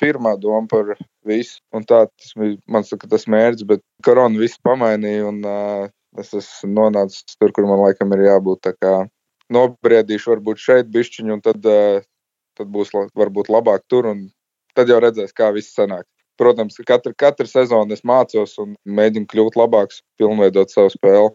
pirmā 0.00 0.34
doma 0.40 0.66
par 0.70 0.94
visu. 1.26 1.60
Un 1.74 1.84
tā 1.84 2.04
tas 2.08 2.32
bija 2.38 2.56
mans 2.66 2.94
tas 2.94 3.26
mērķis, 3.30 3.66
bet 3.68 3.84
korona 4.06 4.40
visu 4.40 4.58
pamainīja. 4.64 5.28
Un, 5.28 5.42
uh, 5.44 5.92
es 6.20 6.32
esmu 6.38 6.72
nonācis 6.78 7.36
tur, 7.36 7.52
kur 7.52 7.68
man 7.68 7.82
laikam 7.82 8.14
ir 8.16 8.24
jābūt. 8.28 8.72
Nobriedīšu, 9.52 10.32
varbūt 10.32 10.62
šeit 10.62 10.88
bišķiņu, 10.94 11.36
un 11.36 11.44
tad, 11.44 11.68
uh, 11.68 12.00
tad 12.56 12.72
būs 12.72 12.94
varbūt 12.94 13.52
labāk 13.52 13.84
tur. 13.92 14.08
Tad 14.74 14.90
jau 14.90 14.98
redzēs, 15.04 15.36
kā 15.36 15.52
viss 15.54 15.76
sanāk. 15.76 16.08
Protams, 16.40 16.80
katru, 16.88 17.12
katru 17.14 17.46
sezonu 17.46 17.94
es 17.94 18.02
mācos 18.02 18.56
un 18.58 18.74
mēģinu 18.82 19.28
kļūt 19.30 19.58
labāks, 19.60 20.00
pilnveidot 20.18 20.72
savu 20.72 20.90
spēli. 20.90 21.30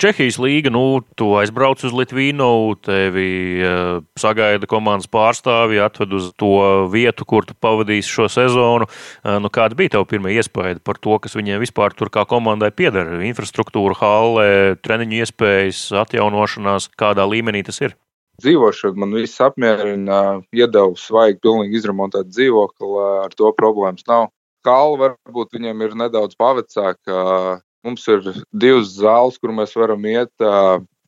Čehijas 0.00 0.38
līga, 0.40 0.70
nu, 0.72 1.02
tu 1.12 1.26
aizbrauc 1.36 1.82
uz 1.84 1.92
Litvīnu, 1.92 2.46
tevi 2.80 3.60
uh, 3.60 3.98
sagaida 4.16 4.64
komandas 4.64 5.10
pārstāvji, 5.12 5.82
atved 5.84 6.14
uz 6.16 6.30
to 6.40 6.54
vietu, 6.88 7.26
kur 7.28 7.44
tu 7.44 7.52
pavadīsi 7.60 8.08
šo 8.08 8.30
sezonu. 8.32 8.88
Uh, 8.88 9.36
nu, 9.44 9.50
kāda 9.52 9.76
bija 9.76 9.98
tava 9.98 10.08
pirmā 10.08 10.32
iespēja 10.32 10.78
par 10.88 10.96
to, 11.04 11.18
kas 11.20 11.36
viņiem 11.36 11.60
vispār 11.60 11.92
tur 11.92 12.08
kā 12.08 12.24
komandai 12.24 12.72
pieder? 12.72 13.12
Infrastruktūra, 13.28 13.98
halle, 14.00 14.48
treniņu 14.80 15.20
iespējas, 15.20 15.84
atjaunošanās, 16.06 16.88
kādā 16.96 17.28
līmenī 17.28 17.66
tas 17.68 17.84
ir? 17.84 17.98
Dzīvošana 18.40 19.04
man 19.04 19.16
viss 19.20 19.44
apmierina, 19.44 20.40
iedevu 20.56 20.96
svaigi, 20.96 21.42
pilnīgi 21.44 21.76
izremontēt 21.76 22.32
dzīvokli, 22.32 22.94
ar 23.26 23.36
to 23.36 23.52
problēmas 23.52 24.08
nav. 24.08 24.30
Kalva 24.64 25.10
varbūt 25.10 25.58
viņiem 25.60 25.84
ir 25.84 26.00
nedaudz 26.08 26.40
pavecāka, 26.40 27.60
Mums 27.86 28.06
ir 28.12 28.24
divas 28.52 28.90
zāles, 28.96 29.38
kur 29.40 29.54
mēs 29.56 29.76
varam 29.78 30.04
iet. 30.08 30.32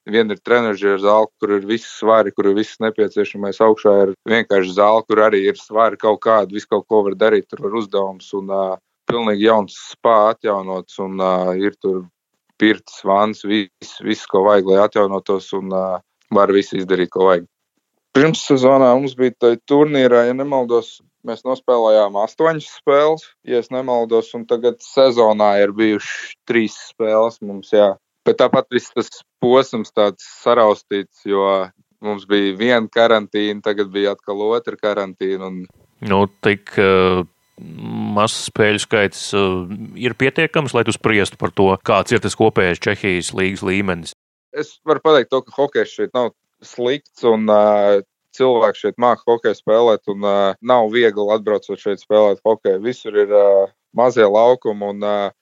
Viena 0.09 0.35
ir 0.35 0.41
trenižera 0.43 0.99
zāle, 0.99 1.29
kur 1.39 1.53
ir 1.59 1.67
viss 1.69 1.99
svari, 2.01 2.33
kur 2.35 2.49
ir 2.51 2.57
viss 2.57 2.81
nepieciešamais. 2.83 3.61
Augšā 3.63 3.93
ir 4.07 4.15
vienkārši 4.27 4.75
zāle, 4.75 5.05
kur 5.07 5.21
arī 5.23 5.45
ir 5.47 5.61
svari 5.61 6.01
kaut 6.01 6.19
kāda, 6.25 6.51
visu 6.51 6.73
kaut 6.73 6.89
ko 6.91 7.05
var 7.07 7.15
darīt. 7.21 7.47
Tur 7.51 7.63
var 7.69 7.77
uzdevums 7.79 8.33
un 8.39 8.51
uh, 8.51 8.81
pilnīgi 9.07 9.47
jauns 9.47 9.77
spā 9.93 10.17
atjaunots 10.33 10.99
un 11.05 11.23
uh, 11.23 11.53
ir 11.55 11.77
tur 11.79 12.03
pirts, 12.59 13.01
vans, 13.07 13.45
viss, 13.47 14.01
viss, 14.03 14.27
ko 14.31 14.43
vajag, 14.49 14.73
lai 14.73 14.83
atjaunotos 14.83 15.53
un 15.59 15.71
uh, 15.77 16.01
var 16.35 16.53
visu 16.55 16.81
izdarīt, 16.81 17.13
ko 17.13 17.29
vajag. 17.29 17.47
Pirms 18.13 18.43
sezonā 18.49 18.91
mums 18.97 19.15
bija 19.17 19.37
tā 19.41 19.55
turnīrā, 19.71 20.27
ja 20.29 20.35
nemaldos, 20.37 20.99
Mēs 21.27 21.45
nospēlējām 21.47 22.17
astoņas 22.19 22.71
spēles, 22.81 23.27
ja 23.47 23.61
nemaldos, 23.71 24.33
un 24.35 24.47
tagad 24.51 24.81
sezonā 24.83 25.53
ir 25.63 25.75
bijušas 25.77 26.33
trīs 26.51 26.79
spēles 26.91 27.39
mums. 27.47 27.71
Jā. 27.75 27.93
Bet 28.27 28.41
tāpat 28.43 28.67
viss 28.75 28.91
tas 28.95 29.11
posms 29.43 29.95
tāds 29.95 30.27
saraustīts, 30.43 31.23
jo 31.27 31.47
mums 32.03 32.27
bija 32.31 32.57
viena 32.59 32.91
karantīna, 32.91 33.63
tagad 33.63 33.93
bija 33.95 34.17
atkal 34.17 34.43
otra 34.51 34.79
karantīna. 34.79 35.51
Un... 35.51 35.63
Nu, 36.03 36.27
tik, 36.43 36.75
uh 36.83 37.23
mazs 37.63 38.49
spēļu 38.49 38.81
skaits 38.83 39.23
uh, 39.37 39.69
ir 40.01 40.17
pietiekams, 40.19 40.75
lai 40.75 40.85
tu 40.89 40.95
spriestu 40.95 41.39
par 41.41 41.53
to, 41.55 41.69
kāds 41.87 42.15
ir 42.15 42.23
tas 42.25 42.37
kopējais 42.39 42.81
Čehijas 42.83 43.33
līnijas 43.37 43.65
līmenis. 43.67 44.15
Es 44.57 44.75
varu 44.89 45.03
pateikt, 45.05 45.31
to, 45.33 45.43
ka 45.45 45.55
hokejs 45.57 45.93
šeit 45.93 46.17
nav 46.17 46.33
slikts 46.65 47.25
un 47.29 47.47
uh, 47.51 48.01
cilvēki 48.37 48.81
šeit 48.81 49.01
māca 49.03 49.25
hokeju 49.29 49.59
spēlēt, 49.59 50.05
un 50.13 50.27
uh, 50.27 50.59
nav 50.61 50.91
viegli 50.93 51.29
atbraucot 51.35 51.81
šeit 51.81 52.03
spēlēt 52.03 52.43
hokeju. 52.47 52.83
Visur 52.85 53.17
ir 53.25 53.33
uh, 53.33 53.73
mazie 53.97 54.27
laukumi, 54.27 54.93
un 54.95 55.07
uh, 55.07 55.33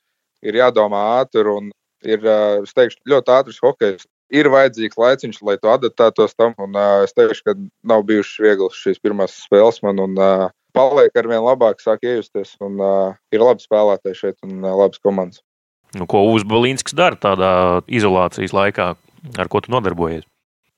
ir 0.47 0.59
jādomā 0.61 1.03
ātri, 1.21 1.47
un 1.49 1.71
ir, 2.07 2.25
uh, 2.25 2.65
teikšu, 2.77 3.03
ļoti 3.11 3.37
ātrs 3.37 3.61
hokejs. 3.65 4.09
Ir 4.31 4.47
vajadzīgs 4.47 4.99
laiciņš, 5.01 5.41
lai 5.43 5.57
tu 5.59 5.71
adaptētos 5.73 6.37
tam, 6.39 6.55
un 6.63 6.77
uh, 6.79 7.03
es 7.07 7.15
teikšu, 7.17 7.47
ka 7.49 7.57
nav 7.91 8.05
bijušas 8.07 8.45
vieglas 8.45 8.79
šīs 8.79 9.03
pirmās 9.03 9.35
spēles 9.43 9.83
man, 9.83 9.99
un 10.03 10.19
uh, 10.21 10.49
paliek 10.77 11.15
ar 11.19 11.31
vien 11.31 11.43
labāk, 11.43 11.83
sāk 11.83 12.07
iejusties. 12.07 12.55
Un, 12.63 12.79
uh, 12.79 13.17
ir 13.35 13.43
labi 13.43 13.65
spēlētāji 13.65 14.21
šeit 14.23 14.39
un 14.47 14.61
uh, 14.63 14.75
labas 14.85 15.03
komandas. 15.03 15.43
Nu, 15.99 16.07
ko 16.07 16.23
Uzs 16.31 16.47
Balīnskis 16.47 16.95
dara 16.95 17.19
tādā 17.19 17.53
izolācijas 17.91 18.55
laikā, 18.55 18.93
ar 19.35 19.51
ko 19.51 19.63
tu 19.65 19.73
nodarbojies? 19.75 20.23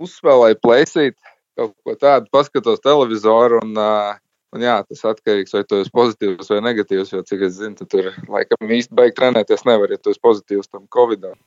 Uzspēlēju 0.03 0.59
plēsīt, 0.65 1.19
kaut 1.59 1.75
ko 1.85 1.97
tādu, 1.99 2.29
paskatos 2.33 2.83
televizoru. 2.85 3.63
Un, 3.65 3.73
uh, 3.79 4.19
un 4.57 4.67
jā, 4.67 4.77
tas 4.89 5.07
atkarīgs 5.13 5.55
no 5.55 5.63
tā, 5.63 5.63
vai 5.63 5.69
tu 5.71 5.81
esi 5.83 5.95
pozitīvs 5.97 6.53
vai 6.53 6.61
negatīvs. 6.69 7.15
Jo, 7.15 7.25
cik 7.29 7.47
es 7.49 7.57
zinu, 7.61 7.79
tu 7.81 7.89
tur 7.89 8.13
laikam 8.33 8.77
īsti 8.79 8.99
beigts 8.99 9.19
trenēties 9.21 9.67
nevar, 9.69 9.93
ja 9.93 10.01
tu 10.01 10.15
esi 10.15 10.23
pozitīvs 10.23 10.73
tam 10.73 10.87
Covid-19. 10.93 11.41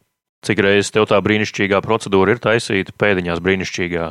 Cik 0.45 0.59
reizes 0.61 0.93
tev 0.93 1.07
tā 1.09 1.17
brīnišķīgā 1.25 1.79
procedūra 1.81 2.35
ir 2.35 2.41
taisīta 2.43 2.93
pēdiņās 3.01 3.41
brīnišķīgā 3.41 4.09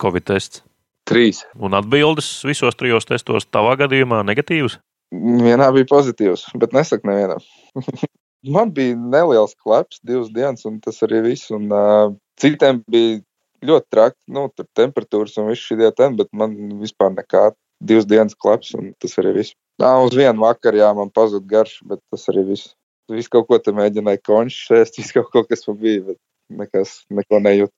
Covid 0.00 0.26
tests? 0.30 0.62
Trīs. 1.04 1.42
Un 1.60 1.76
atbildes 1.76 2.28
visos 2.48 2.76
trijos 2.80 3.04
testos 3.04 3.44
tavā 3.52 3.74
gadījumā 3.82 4.22
negatīvas? 4.24 4.78
Vienā 5.12 5.68
bija 5.76 5.88
pozitīvs, 5.90 6.46
bet 6.60 6.72
nesaku 6.72 7.10
nevienam. 7.10 7.44
Man 8.54 8.72
bija 8.76 8.96
neliels 8.96 9.54
kleps, 9.60 10.00
divas 10.04 10.30
dienas, 10.32 10.64
un 10.68 10.80
tas 10.84 11.00
arī 11.04 11.22
viss. 11.24 11.52
Un, 11.54 11.68
uh, 11.72 12.12
citiem 12.40 12.82
bija 12.90 13.20
ļoti 13.68 13.90
traki, 13.92 14.18
nu, 14.36 14.46
tur 14.54 14.68
temperatūras 14.78 15.36
un 15.40 15.50
viss 15.50 15.64
šī 15.64 15.78
dieta, 15.80 16.08
bet 16.16 16.30
man 16.36 16.54
vispār 16.82 17.12
nekā. 17.14 17.50
Divas 17.84 18.06
dienas 18.08 18.36
kleps, 18.38 18.70
un 18.78 18.92
tas 19.02 19.16
arī 19.20 19.34
viss. 19.40 19.56
Nā, 19.82 19.90
uz 20.06 20.14
vienu 20.16 20.44
vakaru, 20.44 20.78
jā, 20.78 20.88
man 20.96 21.10
pazuda 21.12 21.44
garš, 21.50 21.80
bet 21.90 22.00
tas 22.12 22.28
arī 22.32 22.46
viss. 22.52 22.72
Visu 23.12 23.28
kaut 23.32 23.48
ko 23.50 23.58
te 23.60 23.74
mēģināju 23.76 24.22
konšķēst, 24.24 24.96
visu 25.02 25.18
kaut 25.18 25.32
ko, 25.34 25.42
kas 25.50 25.66
man 25.68 25.80
bija, 25.82 26.04
bet 26.12 26.20
nekas, 26.62 26.94
neko 27.12 27.40
nejūt. 27.42 27.72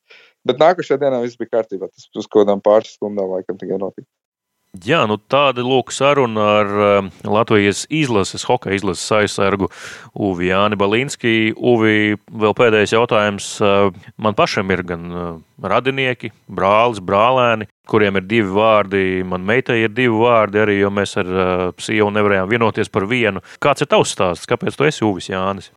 Bet 0.46 0.60
nākošajā 0.62 1.00
dienā 1.02 1.22
viss 1.24 1.40
bija 1.40 1.56
kārtībā. 1.56 1.88
Tas 1.90 2.06
uz 2.12 2.28
kaut 2.28 2.44
kādām 2.44 2.62
pāris 2.62 2.94
stundām 2.98 3.32
laikam 3.32 3.58
tikai 3.58 3.80
notika. 3.82 4.06
Jā, 4.84 5.04
nu 5.06 5.14
tāda 5.30 5.62
lūk 5.62 5.92
saruna 5.94 6.44
ar 6.58 6.72
uh, 6.74 7.08
Latvijas 7.24 7.84
izlases, 7.92 8.42
hokeja 8.48 8.74
izlases 8.76 9.12
aizsargu 9.14 9.68
Uvi 10.12 10.50
Jāni 10.50 10.76
Balinski. 10.76 11.52
Uvi, 11.54 12.16
vēl 12.42 12.54
pēdējais 12.58 12.96
jautājums. 12.96 13.46
Uh, 13.62 13.94
man 14.18 14.34
pašam 14.36 14.72
ir 14.74 14.82
gan 14.88 15.04
uh, 15.12 15.28
radinieki, 15.62 16.32
brālis, 16.50 16.98
brālēni, 16.98 17.68
kuriem 17.88 18.18
ir 18.18 18.26
divi 18.26 18.50
vārdi. 18.56 19.04
Man 19.28 19.46
meitai 19.46 19.78
ir 19.84 19.94
divi 19.94 20.18
vārdi 20.18 20.60
arī, 20.64 20.80
jo 20.82 20.90
mēs 20.92 21.14
ar 21.22 21.30
uh, 21.30 21.68
sievu 21.80 22.10
nevarējām 22.16 22.50
vienoties 22.50 22.90
par 22.92 23.06
vienu. 23.08 23.44
Kāds 23.62 23.86
ir 23.86 23.90
tavs 23.92 24.16
stāsts? 24.16 24.50
Kāpēc 24.50 24.76
tu 24.76 24.88
esi 24.90 25.06
Uvis 25.06 25.30
Jānis? 25.30 25.70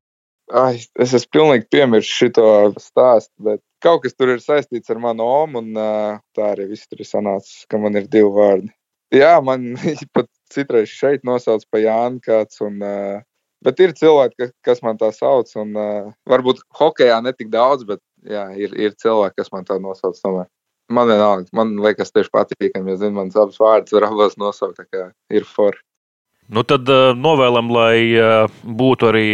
Ai, 0.50 0.80
es 0.98 1.14
esmu 1.14 1.36
pilnīgi 1.38 1.70
piemirsis 1.70 2.10
šo 2.10 2.50
stāstu, 2.82 3.36
bet 3.46 3.62
kaut 3.86 4.02
kas 4.02 4.18
tur 4.18 4.34
ir 4.34 4.42
saistīts 4.42 4.90
ar 4.90 4.98
manu 5.04 5.30
omu, 5.30 5.62
un 5.62 5.78
tā 5.78 6.52
arī 6.56 6.72
viss 6.72 6.90
tur 6.90 7.06
ir 7.06 7.08
sanācis, 7.12 7.68
ka 7.70 7.78
man 7.78 8.02
ir 8.02 8.10
divi 8.10 8.34
vārdi. 8.34 8.74
Jā, 9.16 9.40
man 9.42 9.74
pat 10.16 10.30
citreiz 10.54 10.92
šeit 10.94 11.26
nosauc 11.28 11.66
par 11.72 11.82
Jānu 11.82 12.22
kāds, 12.26 12.62
un, 12.66 12.78
uh, 12.86 13.22
bet 13.66 13.82
ir 13.82 13.96
cilvēki, 13.98 14.38
kas, 14.38 14.54
kas 14.66 14.84
man 14.86 15.00
tā 15.02 15.10
sauc, 15.16 15.50
un 15.60 15.74
uh, 15.78 16.12
varbūt 16.30 16.62
hokejā 16.78 17.20
netik 17.26 17.52
daudz, 17.54 17.86
bet 17.90 18.02
jā, 18.30 18.48
ir, 18.58 18.74
ir 18.78 18.98
cilvēki, 19.02 19.40
kas 19.42 19.54
man 19.56 19.68
tā 19.68 19.80
nosauc 19.82 20.18
tomēr. 20.22 20.50
Man 20.90 21.06
vienalga, 21.06 21.46
man 21.54 21.76
liekas 21.82 22.10
tieši 22.14 22.32
patīkami, 22.34 22.96
ja 22.96 23.02
zinu, 23.04 23.20
mans 23.20 23.38
abas 23.38 23.60
vārdas 23.62 23.94
var 23.94 24.08
abas 24.08 24.38
nosaukt, 24.42 24.80
tā 24.80 24.88
kā 24.90 25.10
ir 25.34 25.46
for. 25.46 25.78
Nu 26.50 26.64
tad 26.66 26.90
uh, 26.90 27.12
novēlam, 27.14 27.70
lai 27.70 27.98
uh, 28.18 28.62
būtu 28.66 29.10
arī 29.12 29.28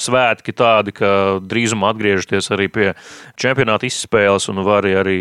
svētki 0.00 0.54
tādi, 0.56 0.92
ka 0.96 1.10
drīzumā 1.44 1.90
atgriežaties 1.92 2.50
arī 2.54 2.68
pie 2.72 2.88
čempionāta 3.40 3.88
izspēles 3.88 4.48
un 4.52 4.62
var 4.66 4.86
arī, 4.86 5.18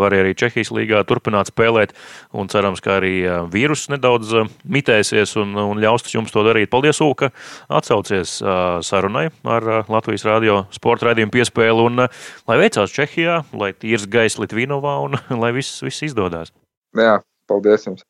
var 0.00 0.16
arī 0.16 0.34
Čehijas 0.38 0.72
līgā 0.74 1.02
turpināt 1.08 1.52
spēlēt. 1.52 1.94
Un 2.34 2.48
cerams, 2.52 2.82
ka 2.84 2.98
arī 2.98 3.14
vīruss 3.52 3.90
nedaudz 3.92 4.32
mitēsies 4.64 5.36
un, 5.40 5.54
un 5.60 5.82
ļaus 5.82 6.08
jums 6.12 6.34
to 6.34 6.44
darīt. 6.46 6.72
Paldies, 6.72 7.00
Ulu, 7.04 7.18
ka 7.24 7.30
atsaucies 7.68 8.38
sarunai 8.86 9.28
ar 9.44 9.84
Latvijas 9.92 10.26
radio 10.28 10.62
sporta 10.74 11.10
raidījumu 11.10 11.34
piespēli 11.34 11.84
un 11.84 12.06
lai 12.06 12.58
veicās 12.60 12.94
Čehijā, 12.94 13.42
lai 13.52 13.74
tīrs 13.76 14.08
gaiss 14.10 14.40
Litvinovā 14.40 14.98
un 15.04 15.20
lai 15.42 15.54
viss, 15.56 15.82
viss 15.84 16.06
izdodas. 16.08 16.54
Jā, 16.94 17.20
paldies 17.50 17.88
jums! 17.88 18.04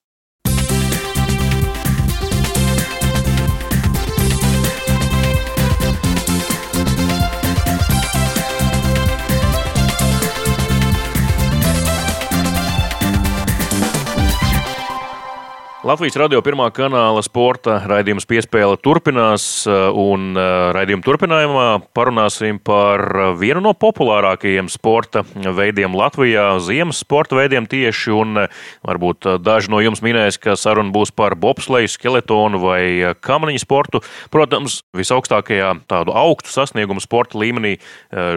Latvijas 15.84 16.14
radio 16.16 16.38
pirmā 16.40 16.70
kanāla 16.72 17.20
sporta 17.20 17.74
raidījums 17.84 18.24
piespēle 18.24 18.78
turpinās, 18.80 19.66
un 19.68 20.30
raidījuma 20.72 21.04
turpinājumā 21.04 21.64
parunāsim 21.92 22.56
par 22.64 23.02
vienu 23.36 23.60
no 23.66 23.74
populārākajiem 23.76 24.70
sporta 24.72 25.20
veidiem 25.34 25.92
Latvijā, 25.92 26.46
ziemas 26.64 27.02
sporta 27.04 27.36
veidiem 27.36 27.68
tieši, 27.68 28.14
un 28.16 28.46
varbūt 28.80 29.28
daži 29.44 29.74
no 29.74 29.82
jums 29.84 30.00
minēs, 30.00 30.38
ka 30.40 30.54
saruna 30.56 30.88
būs 30.94 31.12
par 31.12 31.36
bobsleju, 31.36 31.92
skeletonu 31.92 32.62
vai 32.62 33.12
kamaniņu 33.20 33.60
sportu. 33.60 34.00
Protams, 34.32 34.78
visaugstākajā 34.96 35.68
tādu 35.92 36.16
augstu 36.16 36.54
sasniegumu 36.54 37.04
sporta 37.04 37.36
līmenī 37.44 37.74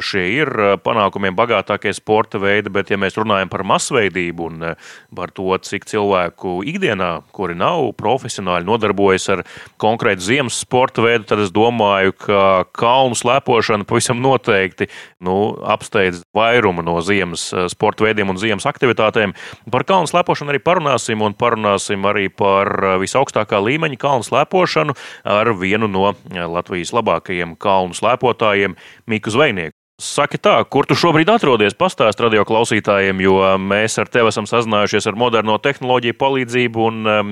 šie 0.03 0.25
ir 0.41 0.51
panākumiem 0.83 1.39
bagātākie 1.39 1.95
sporta 1.95 2.43
veidi, 2.43 2.75
bet 2.75 2.91
ja 2.91 2.99
mēs 2.99 3.15
runājam 3.15 3.55
par 3.55 3.63
masveidību 3.71 4.51
un 4.51 4.69
par 5.15 5.31
to, 5.31 5.47
cik 5.63 5.87
cilvēku 5.87 6.59
ikdienā 6.75 7.15
kuri 7.37 7.55
nav 7.57 7.91
profesionāli 7.99 8.65
nodarbojas 8.67 9.27
ar 9.35 9.43
konkrētu 9.81 10.25
ziemas 10.25 10.57
sporta 10.63 11.03
veidu, 11.05 11.27
tad 11.29 11.43
es 11.43 11.53
domāju, 11.53 12.15
ka 12.25 12.41
kalnu 12.77 13.17
slēpošana 13.17 13.85
pavisam 13.87 14.21
noteikti 14.23 14.89
nu, 15.23 15.37
apsteidz 15.69 16.23
vairumu 16.35 16.85
no 16.85 16.97
ziemas 17.05 17.49
eh, 17.53 17.67
sporta 17.71 18.07
veidiem 18.07 18.33
un 18.33 18.41
ziemas 18.41 18.67
aktivitātēm. 18.69 19.35
Par 19.73 19.85
kalnu 19.87 20.09
slēpošanu 20.09 20.53
arī 20.53 20.63
parunāsim, 20.63 21.21
un 21.25 21.37
parunāsim 21.37 22.09
arī 22.09 22.27
par 22.33 22.73
eh, 22.81 22.97
visaugstākā 23.03 23.61
līmeņa 23.69 24.01
kalnu 24.01 24.27
slēpošanu 24.27 24.97
ar 25.37 25.53
vienu 25.61 25.91
no 25.91 26.09
eh, 26.13 26.45
Latvijas 26.47 26.95
labākajiem 26.97 27.57
kalnu 27.61 27.97
slēpotājiem, 27.97 28.77
Miku 29.07 29.33
Zvejnieku. 29.33 29.76
Saki 29.97 30.37
tā, 30.37 30.59
kur 30.69 30.85
tu 30.85 30.93
šobrīd 30.93 31.25
atrodies? 31.33 31.73
Pastāst 31.73 32.19
radio 32.21 32.43
klausītājiem, 32.45 33.17
jo 33.25 33.39
mēs 33.57 33.95
ar 33.97 34.11
tevi 34.13 34.29
esam 34.29 34.45
sazinājušies 34.45 35.07
ar 35.09 35.15
moderno 35.17 35.55
tehnoloģiju 35.57 36.13
palīdzību 36.21 36.83
un 36.85 36.99
um, 37.09 37.31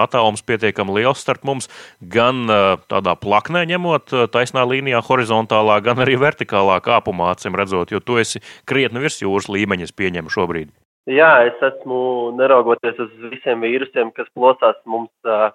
attālums 0.00 0.40
pietiekami 0.48 0.94
liels 0.96 1.20
starp 1.20 1.44
mums, 1.44 1.68
gan 2.00 2.46
uh, 2.48 2.78
tādā 2.88 3.12
plaknē 3.20 3.66
ņemot 3.68 4.16
uh, 4.16 4.24
taisnā 4.32 4.64
līnijā, 4.64 5.02
horizontālā, 5.04 5.76
gan 5.84 6.00
arī 6.06 6.16
vertikālā 6.22 6.78
kāpumā, 6.88 7.34
acīm 7.36 7.60
redzot, 7.60 7.92
jo 7.92 8.00
tu 8.00 8.16
esi 8.24 8.40
krietni 8.64 9.04
virs 9.04 9.20
jūras 9.20 9.52
līmeņa, 9.52 9.92
pieņemu 10.00 10.32
šobrīd. 10.32 10.72
Jā, 11.12 11.34
es 11.52 11.60
esmu, 11.68 12.32
neraugoties 12.40 12.96
uz 12.96 13.12
visiem 13.28 13.60
vīrusiem, 13.60 14.16
kas 14.16 14.32
plosās 14.32 14.80
mums. 14.88 15.12
Uh, 15.28 15.50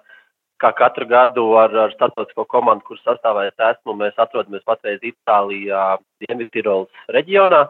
kā 0.62 0.70
katru 0.78 1.06
gadu 1.10 1.44
ar, 1.60 1.74
ar 1.86 1.94
starptautisko 1.96 2.46
komandu, 2.50 2.86
kuras 2.86 3.02
sastāvēs 3.06 3.66
esmu, 3.70 3.96
mēs 3.98 4.18
atrodamies 4.22 4.64
patreiz 4.68 5.02
Itālijā, 5.06 5.82
Dienvidtirolas 6.22 7.10
reģionā, 7.16 7.64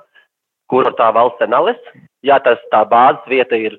kur 0.71 0.91
tā 0.99 1.09
valsts 1.17 1.45
ir 1.45 1.51
Nales. 1.53 1.81
Jā, 2.27 2.39
tas 2.45 2.61
tā 2.73 2.85
bāzes 2.89 3.25
vieta 3.31 3.59
ir 3.59 3.79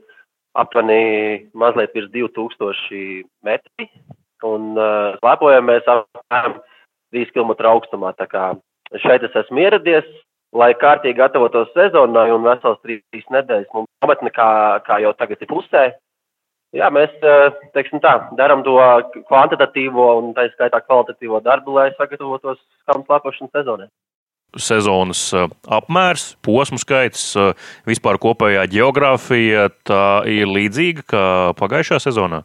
aptuveni 0.57 1.49
mazliet 1.57 1.95
virs 1.95 2.11
2000 2.13 3.23
metri, 3.45 3.89
un 4.45 4.73
uh, 4.77 5.15
slēpojamies 5.21 5.89
apmēram 5.89 6.59
3 7.13 7.33
km 7.33 7.55
augstumā. 7.71 8.13
Tā 8.19 8.27
kā 8.29 8.51
šeit 9.01 9.25
es 9.25 9.35
esmu 9.43 9.63
ieradies, 9.63 10.07
lai 10.53 10.73
kārtīgi 10.77 11.17
gatavotos 11.17 11.71
sezonai, 11.77 12.29
un 12.33 12.45
vesels 12.45 12.81
trīs 12.85 13.29
nedēļas 13.33 13.71
mums 13.73 13.89
nometne, 14.03 14.33
kā, 14.33 14.49
kā 14.85 14.99
jau 15.01 15.13
tagad 15.17 15.41
ir 15.41 15.49
pusē, 15.49 15.85
Jā, 16.73 16.87
mēs 16.89 17.11
teiksim, 17.75 18.01
tā, 18.01 18.15
darām 18.37 18.63
to 18.65 18.79
kvantitatīvo 19.27 20.07
un 20.21 20.31
tā 20.33 20.47
skaitā 20.55 20.79
kvalitatīvo 20.81 21.43
darbu, 21.45 21.75
lai 21.77 21.91
sagatavotos 21.93 22.57
kalnu 22.89 23.05
slēpošanas 23.05 23.53
sezonai. 23.53 23.87
Sezonas 24.53 25.21
apmērs, 25.65 26.25
posmu 26.45 26.77
skaits, 26.81 27.31
vispār 27.89 28.19
kopējā 28.21 28.65
geogrāfija, 28.73 29.69
tā 29.85 30.03
ir 30.29 30.49
līdzīga 30.49 31.05
kā 31.09 31.25
pagājušā 31.61 32.01
sezonā? 32.01 32.43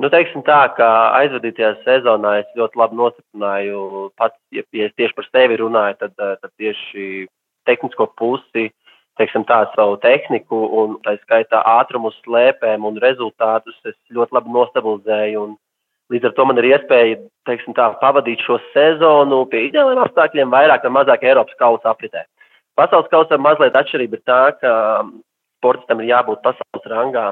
Nu, 0.00 0.08
teiksim 0.08 0.42
tā, 0.46 0.62
ka 0.78 0.86
aizvadītajā 1.18 1.74
sezonā 1.84 2.38
es 2.40 2.54
ļoti 2.56 2.78
labi 2.80 2.96
nostiprināju 3.02 3.82
pats, 4.16 4.38
ja, 4.54 4.62
ja 4.72 4.88
es 4.88 4.94
tieši 4.96 5.16
par 5.18 5.26
sevi 5.28 5.58
runāju, 5.60 5.98
tad, 6.00 6.14
tad 6.16 6.50
tieši 6.56 7.26
tehnisko 7.68 8.06
pusi 8.16 8.70
teiksim, 9.18 9.44
tā, 9.48 9.64
savu 9.74 9.96
tehniku 10.02 10.60
un 10.82 10.98
tā 11.04 11.16
skaitā 11.22 11.62
ātrumu 11.78 12.12
slēpēm 12.20 12.86
un 12.86 13.00
rezultātus 13.02 13.76
es 13.88 13.96
ļoti 14.14 14.36
labi 14.36 14.54
nostabilizēju. 14.54 15.46
Līdz 16.10 16.26
ar 16.26 16.34
to 16.34 16.46
man 16.46 16.58
ir 16.58 16.70
iespēja 16.72 17.18
teiksim, 17.46 17.74
tā, 17.76 17.90
pavadīt 18.00 18.42
šo 18.46 18.58
sezonu 18.74 19.44
pie 19.50 19.68
ideāliem 19.68 20.00
apstākļiem, 20.04 20.50
vairāk 20.50 20.86
vai 20.86 20.94
mazāk 20.98 21.26
Eiropas 21.26 21.58
kausa 21.58 21.92
apritē. 21.92 22.24
Pasaules 22.78 23.10
kausā 23.12 23.38
mazliet 23.38 23.76
atšķirība 23.76 24.18
ir 24.18 24.24
tā, 24.26 24.40
ka 24.62 24.72
sportistam 25.60 26.00
ir 26.00 26.10
jābūt 26.14 26.42
pasaules 26.46 26.90
rangā 26.90 27.30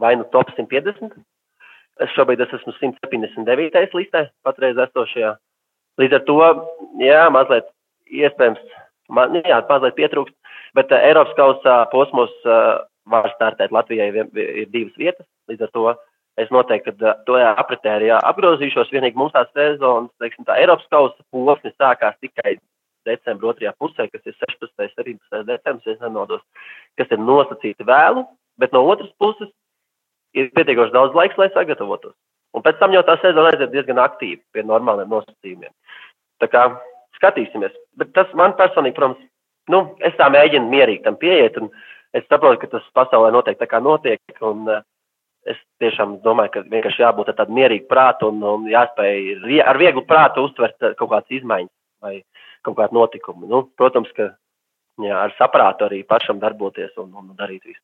vai 0.00 0.14
nu 0.16 0.26
top 0.32 0.50
150. 0.56 1.16
Es 2.00 2.12
šobrīd 2.16 2.40
es 2.40 2.52
esmu 2.56 2.72
179. 2.78 3.96
listē, 3.98 4.28
patreiz 4.46 4.78
esošajā. 4.86 5.34
Līdz 6.00 6.16
ar 6.16 6.22
to, 6.28 6.36
jā, 7.02 7.24
mazliet 7.34 7.66
iespējams, 8.08 8.60
man, 9.12 9.36
jā, 9.44 9.58
mazliet 9.68 9.98
pietrūkst, 9.98 10.36
bet 10.78 10.92
uh, 10.92 11.02
Eiropas 11.08 11.36
kausa 11.38 11.80
posmos 11.92 12.32
uh, 12.46 12.80
var 13.10 13.30
startēt 13.34 13.74
Latvijai 13.74 14.10
ir 14.12 14.70
divas 14.70 14.96
vietas. 14.98 15.26
Līdz 15.50 15.66
ar 15.66 15.72
to 15.74 15.86
es 16.40 16.50
noteikti, 16.54 16.94
ka 17.00 17.14
to 17.26 17.38
apritē 17.40 17.96
arī 17.96 18.10
apgrozīšos. 18.16 18.92
Vienīgi 18.94 19.18
mums 19.18 19.34
tās 19.34 19.50
sezonas, 19.56 20.12
teiksim, 20.22 20.46
tā 20.48 20.58
Eiropas 20.60 20.86
kausa 20.92 21.24
posms 21.34 21.76
sākās 21.80 22.18
tikai 22.22 22.56
decembra 23.08 23.52
otrajā 23.52 23.72
pusē, 23.80 24.06
kas 24.12 24.26
ir 24.28 24.36
16. 24.36 24.68
un 24.68 24.90
17. 24.92 25.46
decembris, 25.48 25.86
ja 25.88 25.96
nemaldos, 26.04 26.42
kas 27.00 27.10
ir 27.10 27.22
nosacīti 27.22 27.86
vēlu, 27.88 28.26
bet 28.60 28.74
no 28.76 28.84
otras 28.92 29.10
puses 29.18 29.48
ir 30.36 30.50
pietiekoši 30.56 30.94
daudz 30.94 31.16
laiks, 31.16 31.38
lai 31.40 31.48
sagatavotos. 31.54 32.14
Un 32.54 32.64
pēc 32.66 32.78
tam 32.80 32.94
jau 32.94 33.02
tā 33.06 33.16
sezona 33.22 33.52
aiziet 33.52 33.72
diezgan 33.72 34.00
aktīvi 34.02 34.40
pie 34.54 34.64
normāliem 34.66 35.10
nosacījumiem. 35.10 35.72
Tā 36.42 36.48
kā 36.50 36.66
skatīsimies. 37.18 37.74
Bet 38.00 38.12
tas 38.16 38.30
man 38.38 38.56
personīgi, 38.58 38.96
protams, 38.96 39.22
nu, 39.72 39.82
es 40.06 40.16
tā 40.18 40.28
mēģinu 40.32 40.70
mierīgi 40.70 41.04
tam 41.06 41.18
pieiet, 41.20 41.58
es 42.16 42.26
saprotu, 42.28 42.60
ka 42.62 42.70
tas 42.76 42.86
pasaulē 42.96 43.32
noteikti 43.34 43.62
tā 43.62 43.68
kā 43.70 43.80
notiek, 43.82 44.20
un 44.46 44.68
uh, 44.68 44.82
es 45.48 45.58
tiešām 45.82 46.18
domāju, 46.24 46.54
ka 46.56 46.64
vienkārši 46.68 47.04
jābūt 47.04 47.32
tādam 47.32 47.56
mierīgam 47.56 47.88
prātam 47.90 48.40
un, 48.42 48.48
un 48.54 48.70
jāspēj 48.70 49.62
ar 49.64 49.80
vieglu 49.80 50.04
prātu 50.08 50.46
uztvert 50.48 50.76
uh, 50.82 50.96
kaut 50.98 51.12
kādas 51.14 51.38
izmaiņas 51.40 51.74
vai 52.04 52.20
kaut 52.66 52.76
kādu 52.80 52.98
notikumu. 52.98 53.48
Nu, 53.48 53.62
protams, 53.76 54.10
ka 54.16 54.32
jā, 55.00 55.16
ar 55.16 55.34
saprātu 55.38 55.86
arī 55.88 56.02
pašam 56.08 56.42
darboties 56.42 56.92
un, 57.00 57.12
un 57.16 57.32
darīt 57.38 57.64
visu. 57.64 57.82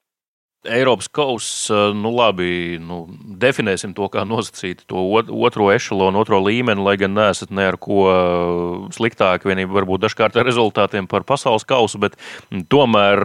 Eiropas 0.72 1.09
kausa, 1.12 1.90
nu 1.96 2.11
labi, 2.14 2.79
nu, 2.83 3.05
definēsim 3.42 3.94
to 3.96 4.09
kā 4.12 4.24
nosacītu 4.29 4.87
to 4.90 5.05
otro 5.46 5.70
ešalonu, 5.74 6.20
otro 6.22 6.40
līmeni, 6.42 6.83
lai 6.83 6.96
gan 7.00 7.14
neesat 7.16 7.55
ne 7.55 7.68
ar 7.70 7.79
ko 7.81 8.05
sliktāk, 8.96 9.46
vienība 9.48 9.79
varbūt 9.81 10.07
dažkārt 10.07 10.38
ar 10.38 10.46
rezultātiem 10.48 11.09
par 11.11 11.26
pasaules 11.29 11.66
kausu, 11.68 12.00
bet 12.02 12.18
tomēr 12.72 13.22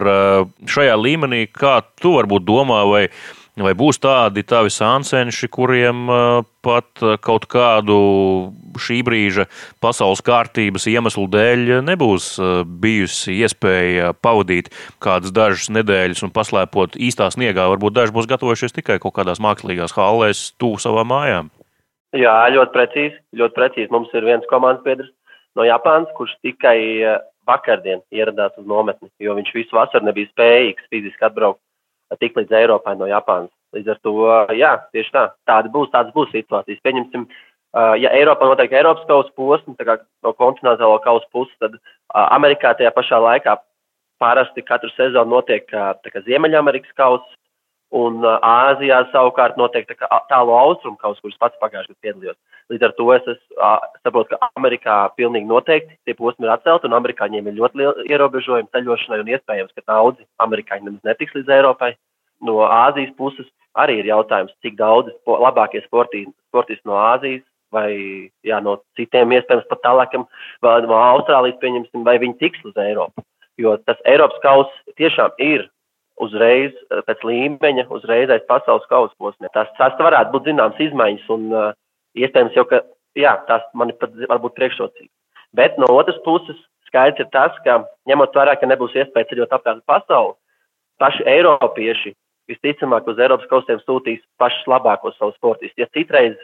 šajā 0.70 0.98
līmenī, 0.98 1.44
kā 1.52 1.80
tu 2.00 2.16
varbūt 2.18 2.46
domā, 2.48 2.82
vai 2.88 3.06
Vai 3.52 3.74
būs 3.76 3.98
tādi 4.00 4.40
tavi 4.48 4.70
sāncenši, 4.72 5.48
kuriem 5.52 6.06
pat 6.64 7.02
kaut 7.20 7.44
kādu 7.52 7.96
šī 8.80 9.02
brīža 9.04 9.44
pasaules 9.82 10.22
kārtības 10.24 10.86
iemeslu 10.88 11.26
dēļ 11.28 11.82
nebūs 11.84 12.30
bijusi 12.80 13.34
iespēja 13.44 14.14
pavadīt 14.24 14.70
kādas 15.04 15.34
dažas 15.36 15.68
nedēļas 15.68 16.24
un 16.24 16.32
paslēpot 16.32 16.96
īstā 16.96 17.28
sniegā? 17.34 17.66
Varbūt 17.74 17.98
daži 17.98 18.16
būs 18.16 18.30
gatavojušies 18.30 18.72
tikai 18.78 18.96
kaut 19.02 19.18
kādās 19.18 19.42
mākslīgās 19.44 19.92
hallēs, 19.98 20.54
tuvu 20.56 20.80
savām 20.80 21.12
mājām. 21.12 21.50
Jā, 22.16 22.32
ļoti 22.56 22.72
precīzi. 22.72 23.20
Ļoti 23.36 23.56
precīzi. 23.58 23.92
Mums 23.92 24.16
ir 24.16 24.24
viens 24.30 24.48
komandas 24.48 24.84
biedrs 24.86 25.12
no 25.60 25.68
Japānas, 25.68 26.08
kurš 26.16 26.32
tikai 26.40 26.78
vakardien 27.44 28.00
ieradās 28.14 28.56
uz 28.56 28.64
nometni, 28.64 29.10
jo 29.20 29.36
viņš 29.36 29.52
visu 29.56 29.76
vasaru 29.76 30.08
nebija 30.08 30.30
spējīgs 30.30 30.88
fiziski 30.88 31.28
atbraukt 31.28 31.60
tik 32.20 32.36
līdz 32.36 32.52
Eiropai 32.62 32.94
no 32.98 33.08
Japānas. 33.10 33.52
Līdz 33.72 33.94
ar 33.94 33.98
to, 34.04 34.14
jā, 34.58 34.72
tieši 34.92 35.14
tā, 35.14 35.24
tāda 35.48 35.72
būs, 35.72 35.90
tādas 35.94 36.12
būs 36.12 36.32
situācijas. 36.34 36.82
Pieņemsim, 36.84 37.26
ja 38.02 38.12
Eiropā 38.18 38.48
notiek 38.50 38.72
Eiropas 38.76 39.06
kausa 39.08 39.32
posms, 39.38 39.78
tā 39.78 39.86
kā 39.88 39.96
no 40.26 40.34
kontinentālo 40.36 40.98
kausa 41.04 41.28
puses, 41.32 41.54
tad 41.62 41.78
Amerikā 42.12 42.74
tajā 42.76 42.92
pašā 42.92 43.20
laikā 43.22 43.56
parasti 44.20 44.62
katru 44.62 44.90
sezonu 44.92 45.38
notiek 45.38 45.72
Ziemeļamerikas 46.26 46.92
kausa, 46.98 47.24
un 47.92 48.24
Āzijā 48.24 49.02
savukārt 49.12 49.58
notiek 49.60 49.86
tā 49.88 50.18
tālu 50.30 50.54
austrumu 50.56 50.96
kausa, 51.00 51.20
kuras 51.20 51.38
pats 51.40 51.60
pagājušajā 51.60 51.92
gadā 51.92 52.06
piedalījos. 52.06 52.38
Līdz 52.72 52.86
ar 52.88 52.94
to 52.96 53.08
es, 53.14 53.28
es 53.34 53.40
saprotu, 54.02 54.32
ka 54.32 54.50
Amerikā 54.56 54.96
pilnīgi 55.18 55.48
noteikti 55.50 55.98
tie 56.06 56.16
posmi 56.16 56.48
ir 56.48 56.54
atcelti, 56.54 56.88
un 56.88 56.96
amerikāņiem 56.96 57.50
ir 57.50 57.58
ļoti 57.60 57.82
liela 57.82 58.06
ierobežojuma 58.08 58.72
ceļošanai, 58.72 59.20
un 59.24 59.32
iespējams, 59.34 59.74
ka 59.76 59.84
daudzi 59.92 60.24
amerikāņi 60.44 60.88
nemaz 60.88 61.10
netiks 61.10 61.36
līdz 61.36 61.52
Eiropai. 61.58 61.92
No 62.42 62.62
Āzijas 62.66 63.12
puses 63.18 63.48
arī 63.78 64.00
ir 64.00 64.08
jautājums, 64.10 64.54
cik 64.64 64.78
daudz 64.80 65.12
labākie 65.26 65.84
sportisti, 65.84 66.32
no 66.88 66.96
Āzijas 66.98 67.44
vai 67.72 67.92
jā, 68.44 68.58
no 68.60 68.78
citiem, 68.98 69.32
iespējams, 69.32 69.68
pat 69.70 69.80
tālākiem, 69.84 70.26
vai 70.64 70.80
no 70.84 70.98
Austrālijas, 70.98 71.60
pieņemsim, 71.62 72.04
vai 72.04 72.18
viņi 72.20 72.36
tiks 72.40 72.64
uz 72.68 72.76
Eiropu. 72.76 73.24
Jo 73.60 73.76
tas 73.86 74.00
Eiropas 74.08 74.40
kauss 74.44 74.92
tiešām 75.00 75.32
ir 75.44 75.68
uzreiz 76.20 76.74
pēc 77.06 77.22
līmeņa, 77.26 77.86
uzreiz 77.94 78.30
aiz 78.30 78.44
pasaules 78.48 78.86
kausa 78.90 79.14
posmiem. 79.18 79.50
Tas, 79.54 79.70
tas 79.78 79.96
varētu 79.98 80.34
būt 80.34 80.50
zināms 80.50 80.82
izmaiņas, 80.82 81.24
un 81.34 81.48
uh, 81.54 81.70
iespējams 82.18 82.58
jau, 82.58 82.66
ka 82.68 82.82
jā, 83.18 83.36
tas 83.48 83.64
man 83.74 83.92
ir 83.92 83.98
pat 84.00 84.14
varbūt 84.28 84.56
priekšrocīgi. 84.58 85.10
Bet 85.56 85.78
no 85.80 85.88
otras 85.92 86.18
puses, 86.24 86.58
skaidrs 86.88 87.24
ir 87.24 87.30
tas, 87.32 87.56
ka 87.64 87.82
ņemot 88.08 88.36
vērā, 88.36 88.56
ka 88.60 88.68
nebūs 88.68 88.96
iespēja 88.96 89.30
ceļot 89.30 89.56
apkārt 89.56 89.84
pasauli, 89.88 90.36
paši 91.00 91.26
eiropieši 91.28 92.14
visticamāk 92.50 93.08
uz 93.08 93.20
Eiropas 93.22 93.48
kaustiem 93.50 93.80
sūtīs 93.82 94.22
pašus 94.40 94.68
labākos 94.70 95.16
savus 95.18 95.36
sportistus. 95.38 95.78
Ja 95.78 95.88
citreiz 95.94 96.36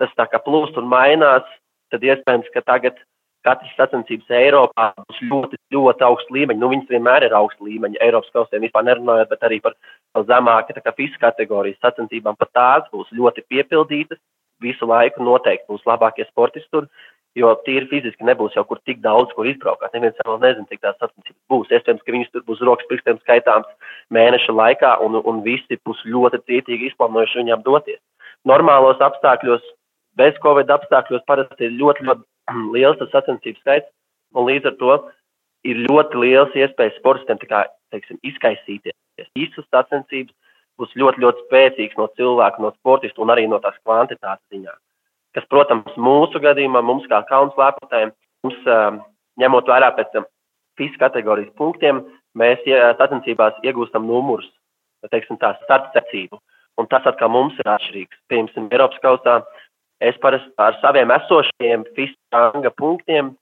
tas 0.00 0.12
tā 0.18 0.26
kā 0.30 0.40
plūst 0.44 0.76
un 0.80 0.88
mainās, 0.90 1.46
tad 1.92 2.04
iespējams, 2.04 2.50
ka 2.54 2.62
tagad 2.66 2.98
katras 3.46 3.74
sacensības 3.78 4.32
Eiropā 4.40 4.90
būs 4.98 5.20
ļoti, 5.30 5.58
ļoti 5.74 6.06
augsts 6.06 6.32
līmeņi. 6.34 6.60
Nu, 6.62 6.70
viņas 6.72 6.92
vienmēr 6.92 7.26
ir 7.26 7.36
augsts 7.38 7.62
līmeņi 7.62 8.00
Eiropas 8.04 8.32
kaustiem 8.34 8.66
vispār 8.66 8.86
nerunājot, 8.88 9.30
bet 9.32 9.46
arī 9.46 9.60
par 9.64 9.76
zemāku 10.28 10.76
FIS 10.86 11.18
kategorijas 11.22 11.82
sacensībām. 11.84 12.38
Pat 12.40 12.52
tās 12.56 12.88
būs 12.94 13.12
ļoti 13.14 13.46
piepildītas, 13.50 14.20
visu 14.62 14.88
laiku 14.88 15.24
noteikti 15.24 15.70
būs 15.70 15.86
labākie 15.88 16.26
sportisti 16.30 16.68
tur, 16.72 16.88
jo 17.36 17.52
tīri 17.66 17.88
fiziski 17.90 18.24
nebūs 18.24 18.56
jau 18.56 18.64
kur 18.68 18.80
tik 18.88 19.02
daudz, 19.04 19.32
kur 19.36 19.48
izbraukāt. 19.48 19.92
Neviens 19.94 20.16
vēl 20.24 20.38
nezina, 20.40 20.68
cik 20.70 20.82
tās 20.82 20.96
sacensības 21.00 21.40
būs. 21.52 21.72
Iespējams, 21.72 22.04
ka 22.04 22.14
viņus 22.14 22.30
tur 22.32 22.46
būs 22.48 22.62
rokas 22.64 22.88
pirkstiem 22.90 23.20
skaitāms 23.20 23.68
mēneša 24.16 24.54
laikā, 24.56 24.94
un, 25.04 25.20
un 25.20 25.42
visi 25.44 25.78
būs 25.86 26.00
ļoti 26.08 26.40
cietīgi 26.48 26.90
izplānojuši 26.90 27.42
viņām 27.42 27.66
doties. 27.66 28.00
Normālos 28.48 29.02
apstākļos, 29.04 29.64
bez 30.16 30.38
covid 30.44 30.70
apstākļos, 30.72 31.26
parasti 31.28 31.68
ir 31.68 31.76
ļoti, 31.76 32.08
ļoti 32.08 32.24
liels 32.74 32.98
tas 33.00 33.12
sacensības 33.14 33.62
skaits, 33.62 33.92
un 34.36 34.48
līdz 34.50 34.72
ar 34.72 34.76
to 34.80 34.96
ir 35.66 35.84
ļoti 35.88 36.22
liels 36.22 36.56
iespējas 36.58 36.98
sportistiem 37.00 37.40
kā, 37.46 37.64
teiksim, 37.94 38.20
izkaisīties. 38.26 38.96
Īstas 39.38 39.66
sacensības 39.72 40.34
būs 40.80 40.92
ļoti, 41.00 41.22
ļoti 41.24 41.44
spēcīgs 41.46 41.96
no 41.98 42.08
cilvēka, 42.18 42.62
no 42.62 42.72
sportista 42.76 43.22
un 43.24 43.32
arī 43.32 43.46
no 43.48 43.58
tās 43.64 43.76
kvantitātes 43.84 44.44
ziņā. 44.52 44.74
Kas, 45.36 45.46
protams, 45.52 45.96
mūsu 46.00 46.40
gadījumā, 46.40 46.82
mums 46.84 47.06
kā 47.10 47.20
kauns 47.28 47.56
lēpotājiem, 47.60 48.12
mums 48.44 48.68
ņemot 49.40 49.68
vērā 49.68 49.90
pēc 49.96 50.18
FIS 50.76 50.96
kategorijas 51.00 51.52
punktiem, 51.56 52.02
mēs 52.36 52.62
sacensībās 53.00 53.56
iegūstam 53.64 54.06
numurus, 54.08 54.48
teiksim 55.12 55.40
tā, 55.40 55.54
starta 55.64 55.92
secību. 55.96 56.40
Un 56.76 56.88
tas 56.92 57.06
atkal 57.08 57.30
mums 57.32 57.56
ir 57.56 57.68
atšķirīgs. 57.72 58.18
Piemēram, 58.28 58.66
Eiropas 58.68 59.00
kausā 59.00 59.36
es 60.00 60.16
parasti 60.22 60.52
ar 60.60 60.76
saviem 60.82 61.12
esošajiem 61.14 61.86
FIS 61.96 62.14
ranga 62.34 62.72
punktiem 62.76 63.34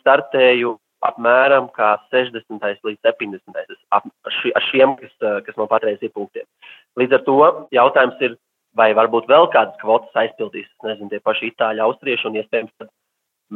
startēju 0.00 0.76
apmēram 1.06 1.68
60. 1.76 2.80
līdz 2.86 2.98
70. 3.04 3.76
Ap, 3.94 4.08
ar 4.26 4.66
šiem, 4.70 4.96
kas, 5.00 5.14
kas 5.46 5.58
man 5.60 5.68
patreiz 5.70 6.02
ir 6.02 6.12
punktiem. 6.14 6.46
Līdz 6.98 7.18
ar 7.18 7.24
to 7.26 7.38
jautājums 7.74 8.22
ir, 8.24 8.36
vai 8.76 8.90
varbūt 8.96 9.28
vēl 9.30 9.48
kādas 9.52 9.76
kvotas 9.80 10.16
aizpildīs, 10.24 10.68
nezinu, 10.84 11.10
tie 11.12 11.20
paši 11.24 11.50
itāļi, 11.52 11.84
austrieši, 11.84 12.26
un 12.28 12.38
iespējams, 12.40 12.88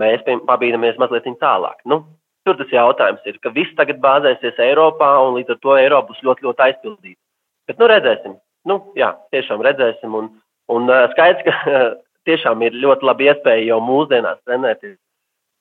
mēs 0.00 0.22
pabīdamies 0.48 1.00
mazliet 1.00 1.28
tālāk. 1.40 1.80
Nu, 1.84 2.04
tur 2.46 2.56
tas 2.60 2.70
jautājums 2.72 3.24
ir, 3.28 3.40
ka 3.42 3.52
viss 3.56 3.74
tagad 3.76 4.00
bāzēsies 4.04 4.60
Eiropā, 4.60 5.10
un 5.24 5.40
līdz 5.40 5.56
ar 5.56 5.58
to 5.64 5.74
Eiropa 5.80 6.12
būs 6.12 6.22
ļoti, 6.24 6.46
ļoti 6.46 6.66
aizpildīta. 6.68 7.20
Bet, 7.68 7.80
nu, 7.80 7.88
redzēsim. 7.90 8.38
Nu, 8.68 8.78
jā, 8.98 9.14
tiešām 9.34 9.62
redzēsim. 9.64 10.14
Un, 10.16 10.30
un 10.72 10.88
skaidrs, 11.14 11.44
ka 11.46 11.56
tiešām 12.28 12.62
ir 12.66 12.76
ļoti 12.82 13.06
labi 13.06 13.30
iespēja 13.30 13.68
jau 13.72 13.80
mūsdienās 13.84 14.40
trenēties 14.46 14.96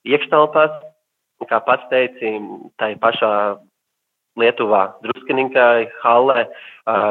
iekštelpās, 0.08 0.78
kā 1.48 1.60
pats 1.64 1.88
teici, 1.92 2.36
tai 2.80 2.94
pašā 3.00 3.32
Lietuvā, 4.38 4.82
Druskininkā, 5.04 5.66
Hallē, 6.04 6.44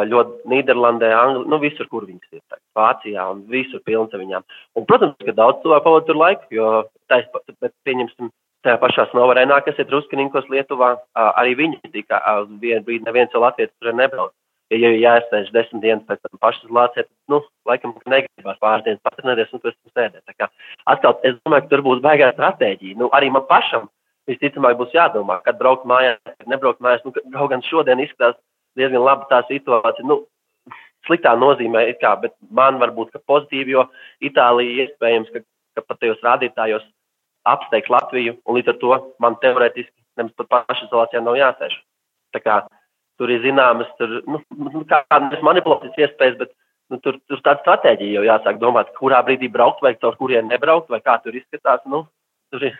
ļoti 0.10 0.50
Nīderlandē, 0.50 1.10
Angli, 1.14 1.50
nu 1.52 1.60
visur, 1.62 1.88
kur 1.92 2.06
viņas 2.08 2.38
ir. 2.38 2.42
Tā, 2.50 2.58
Vācijā 2.78 3.26
un 3.34 3.44
visur 3.52 3.84
pilns 3.86 4.14
ar 4.16 4.24
viņām. 4.24 4.46
Un, 4.80 4.86
protams, 4.90 5.18
ka 5.26 5.36
daudz 5.36 5.60
cilvēku 5.64 5.86
pavada 5.86 6.08
tur 6.08 6.20
laiku, 6.20 6.48
jo 6.56 6.70
tais, 7.12 7.28
bet 7.60 7.74
pieņemsim 7.88 8.32
tajā 8.66 8.80
pašā 8.82 9.08
Snovarēnā, 9.12 9.60
kas 9.66 9.80
ir 9.80 9.88
Druskininkos 9.90 10.48
Lietuvā, 10.52 10.94
arī 11.16 11.58
viņi 11.60 11.92
tika 11.94 12.22
uz 12.44 12.50
vienu 12.62 12.86
brīdi 12.88 13.08
neviens 13.08 13.36
jau 13.36 13.44
Latvijas 13.44 13.72
tur 13.78 13.96
nebrauc. 13.96 14.34
Ja 14.70 14.78
jau 14.78 14.92
jāsēž 15.02 15.48
desmit 15.54 15.82
dienas 15.82 16.06
pēc 16.06 16.20
tam 16.22 16.40
pašas 16.44 16.74
lācēt, 16.78 17.08
nu, 17.32 17.40
laikam 17.66 17.96
negribās 18.06 18.60
pāris 18.62 18.86
dienas 18.86 19.02
patrenēties 19.08 19.56
un 19.56 19.64
pēc 19.64 19.74
tam 19.74 19.94
sēdēt. 19.98 20.22
Tā 20.30 20.36
kā 20.38 20.50
atkal, 20.94 21.16
es 21.26 21.40
domāju, 21.42 21.66
ka 21.66 21.72
tur 21.72 21.84
būs 21.88 22.04
baigā 22.04 22.30
stratēģija. 22.36 23.00
Nu, 23.02 23.08
arī 23.18 23.32
man 23.34 23.48
pašam 23.50 23.88
visticamāk 24.30 24.78
būs 24.78 24.94
jādomā, 24.94 25.40
kad 25.46 25.58
braukt 25.58 25.90
mājās, 25.90 26.22
kad 26.28 26.52
nebraukt 26.54 26.84
mājās. 26.86 27.02
Nu, 27.06 27.16
kaut 27.18 27.50
gan 27.50 27.66
šodien 27.66 28.04
izskatās 28.04 28.38
diezgan 28.78 29.02
labi 29.08 29.26
tā 29.32 29.42
situācija. 29.50 30.06
Nu, 30.06 30.22
sliktā 31.10 31.34
nozīmē, 31.40 31.88
kā, 32.02 32.14
bet 32.22 32.36
man 32.54 32.78
varbūt 32.82 33.18
pozitīvi, 33.30 33.74
jo 33.74 33.88
Itālija 34.22 34.86
iespējams, 34.86 35.34
ka, 35.34 35.42
ka 35.78 35.86
pat 35.88 36.02
tajos 36.04 36.22
rādītājos 36.26 36.86
apsteigs 37.50 37.90
Latviju, 37.90 38.38
un 38.46 38.60
līdz 38.60 38.76
ar 38.76 38.80
to 38.84 38.98
man 39.24 39.38
teorētiski 39.42 39.96
nemaz 40.20 40.36
pat 40.38 40.68
pašizolācijā 40.70 41.24
nav 41.26 41.40
jāsēž. 41.40 41.78
Tā 42.36 42.42
kā 42.44 42.60
tur 43.20 43.32
ir 43.34 43.44
zināmas, 43.44 43.90
tur, 44.00 44.20
nu, 44.28 44.42
nu 44.66 44.86
kādas 44.90 45.44
manipulācijas 45.46 46.08
iespējas, 46.08 46.38
bet 46.40 46.54
nu, 46.90 47.00
tur, 47.04 47.20
tur 47.30 47.42
tāda 47.44 47.60
stratēģija 47.64 48.20
jau 48.20 48.28
jāsāk 48.28 48.62
domāt, 48.62 48.94
kurā 49.00 49.20
brīdī 49.28 49.52
braukt 49.52 49.84
vai 49.86 49.96
caur 50.00 50.16
kurien 50.20 50.48
nebraukt, 50.50 50.90
vai 50.94 51.02
kā 51.04 51.20
tur 51.24 51.36
izskatās. 51.38 51.84
Nu, 51.90 52.06
tur 52.54 52.66
ir 52.70 52.80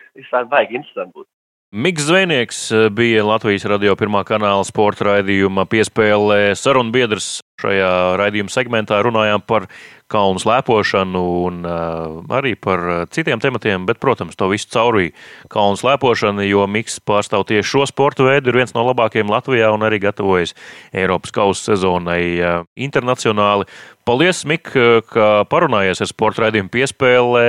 baigi 0.50 0.80
interesanti 0.80 1.20
būt. 1.20 1.28
Miks 1.70 2.08
Zvejnieks 2.08 2.64
eh, 2.74 2.88
bija 2.90 3.22
Latvijas 3.22 3.62
radio 3.70 3.92
pirmā 3.94 4.24
kanāla 4.26 4.64
sporta 4.66 5.06
raidījuma 5.06 5.68
piespēlē 5.70 6.56
sarunbiedrs. 6.58 7.36
Šajā 7.60 7.94
raidījuma 8.20 8.52
segmentā 8.52 9.00
runājām 9.04 9.42
par 9.46 9.66
kalnu 10.10 10.40
slēpošanu 10.42 11.20
un 11.44 11.60
uh, 11.62 12.16
arī 12.34 12.56
par 12.58 12.82
eh, 12.82 13.02
citiem 13.14 13.40
tematiem, 13.42 13.84
bet, 13.86 14.00
protams, 14.02 14.36
to 14.38 14.48
visu 14.50 14.66
caurvīja 14.72 15.14
kalnu 15.52 15.78
slēpošana, 15.80 16.44
jo 16.48 16.66
Miks 16.70 16.98
pārstāv 17.06 17.46
tieši 17.50 17.68
šo 17.70 17.84
sporta 17.88 18.26
veidu, 18.26 18.50
ir 18.50 18.60
viens 18.60 18.74
no 18.74 18.84
labākajiem 18.88 19.30
Latvijā 19.30 19.70
un 19.74 19.86
arī 19.86 20.00
gatavojas 20.02 20.56
Eiropas 20.90 21.34
kausa 21.36 21.70
sezonai 21.70 22.22
uh, 22.40 22.66
internacionāli. 22.74 23.68
Paldies, 24.08 24.42
Mik, 24.48 24.72
ka 25.12 25.26
parunājies 25.52 26.00
ar 26.02 26.08
sporta 26.10 26.46
raidījumu 26.46 26.72
piespēlē, 26.72 27.46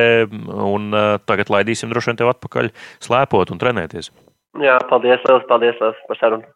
un 0.68 0.92
tagad 1.26 1.50
laidīsim 1.50 1.90
droši 1.90 2.12
vien 2.12 2.20
tev 2.20 2.34
atpakaļ 2.36 2.70
slēpot 3.02 3.56
un 3.56 3.62
trenēties. 3.64 4.12
Jā, 4.62 4.76
paldies, 4.92 5.24
liels 5.26 5.48
paldies, 5.50 5.80
liels 5.82 6.04
par 6.10 6.20
sarunu. 6.20 6.52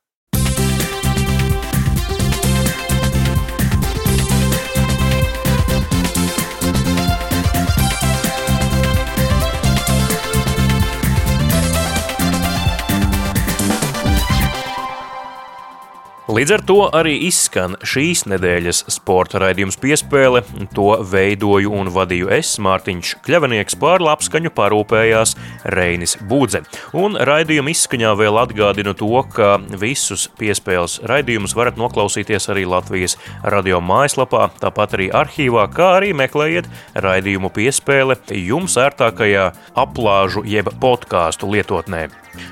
Līdz 16.26 16.52
ar 16.56 16.62
to 16.66 16.76
arī 16.90 17.12
izskan 17.28 17.76
šīs 17.86 18.24
nedēļas 18.26 18.80
sporta 18.90 19.38
raidījums 19.44 19.76
piespēle. 19.78 20.40
To 20.74 20.96
veidoju 21.06 21.70
un 21.70 21.92
vadīju 21.94 22.32
es, 22.34 22.56
Mārtiņš 22.66 23.12
Kļavinieks, 23.28 23.78
pār 23.78 24.02
labskaņu 24.02 24.50
parūpējās 24.58 25.36
Reinis 25.78 26.18
Būdze. 26.26 26.64
Un 26.98 27.14
raidījuma 27.30 27.70
izskaņā 27.76 28.16
vēl 28.18 28.42
atgādinu 28.42 28.96
to, 28.98 29.22
ka 29.38 29.60
visus 29.78 30.26
piespēles 30.42 30.98
raidījumus 31.06 31.54
varat 31.54 31.78
noklausīties 31.78 32.50
arī 32.50 32.66
Latvijas 32.74 33.20
radio 33.46 33.78
mājaslapā, 33.86 34.50
tāpat 34.66 34.98
arī 34.98 35.12
arhīvā, 35.14 35.70
kā 35.78 35.94
arī 36.02 36.16
meklējiet 36.18 36.74
raidījumu 37.06 37.54
piespēle 37.54 38.18
jums 38.34 38.82
ērtākajā 38.82 39.52
aplāžu 39.78 40.42
jeb 40.50 40.74
podkāstu 40.82 41.54
lietotnē. 41.54 42.08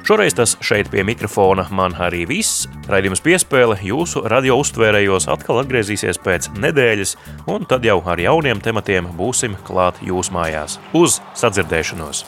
Šoreiz 0.07 0.35
tas 0.37 0.55
šeit 0.63 0.89
pie 0.93 1.05
mikrofona 1.07 1.67
man 1.71 1.95
arī 1.99 2.23
viss. 2.29 2.67
Raidījums 2.91 3.23
piespēle 3.23 3.77
jūsu 3.83 4.25
radio 4.31 4.59
uztvērējos 4.61 5.29
atkal 5.31 5.63
atgriezīsies 5.63 6.21
pēc 6.23 6.51
nedēļas, 6.59 7.15
un 7.51 7.67
tad 7.69 7.85
jau 7.87 7.99
ar 8.05 8.21
jauniem 8.21 8.63
tematiem 8.63 9.11
būsim 9.17 9.57
klāt 9.67 10.01
jūsu 10.03 10.35
mājās. 10.35 10.79
Uz 10.97 11.21
sadzirdēšanos! 11.39 12.25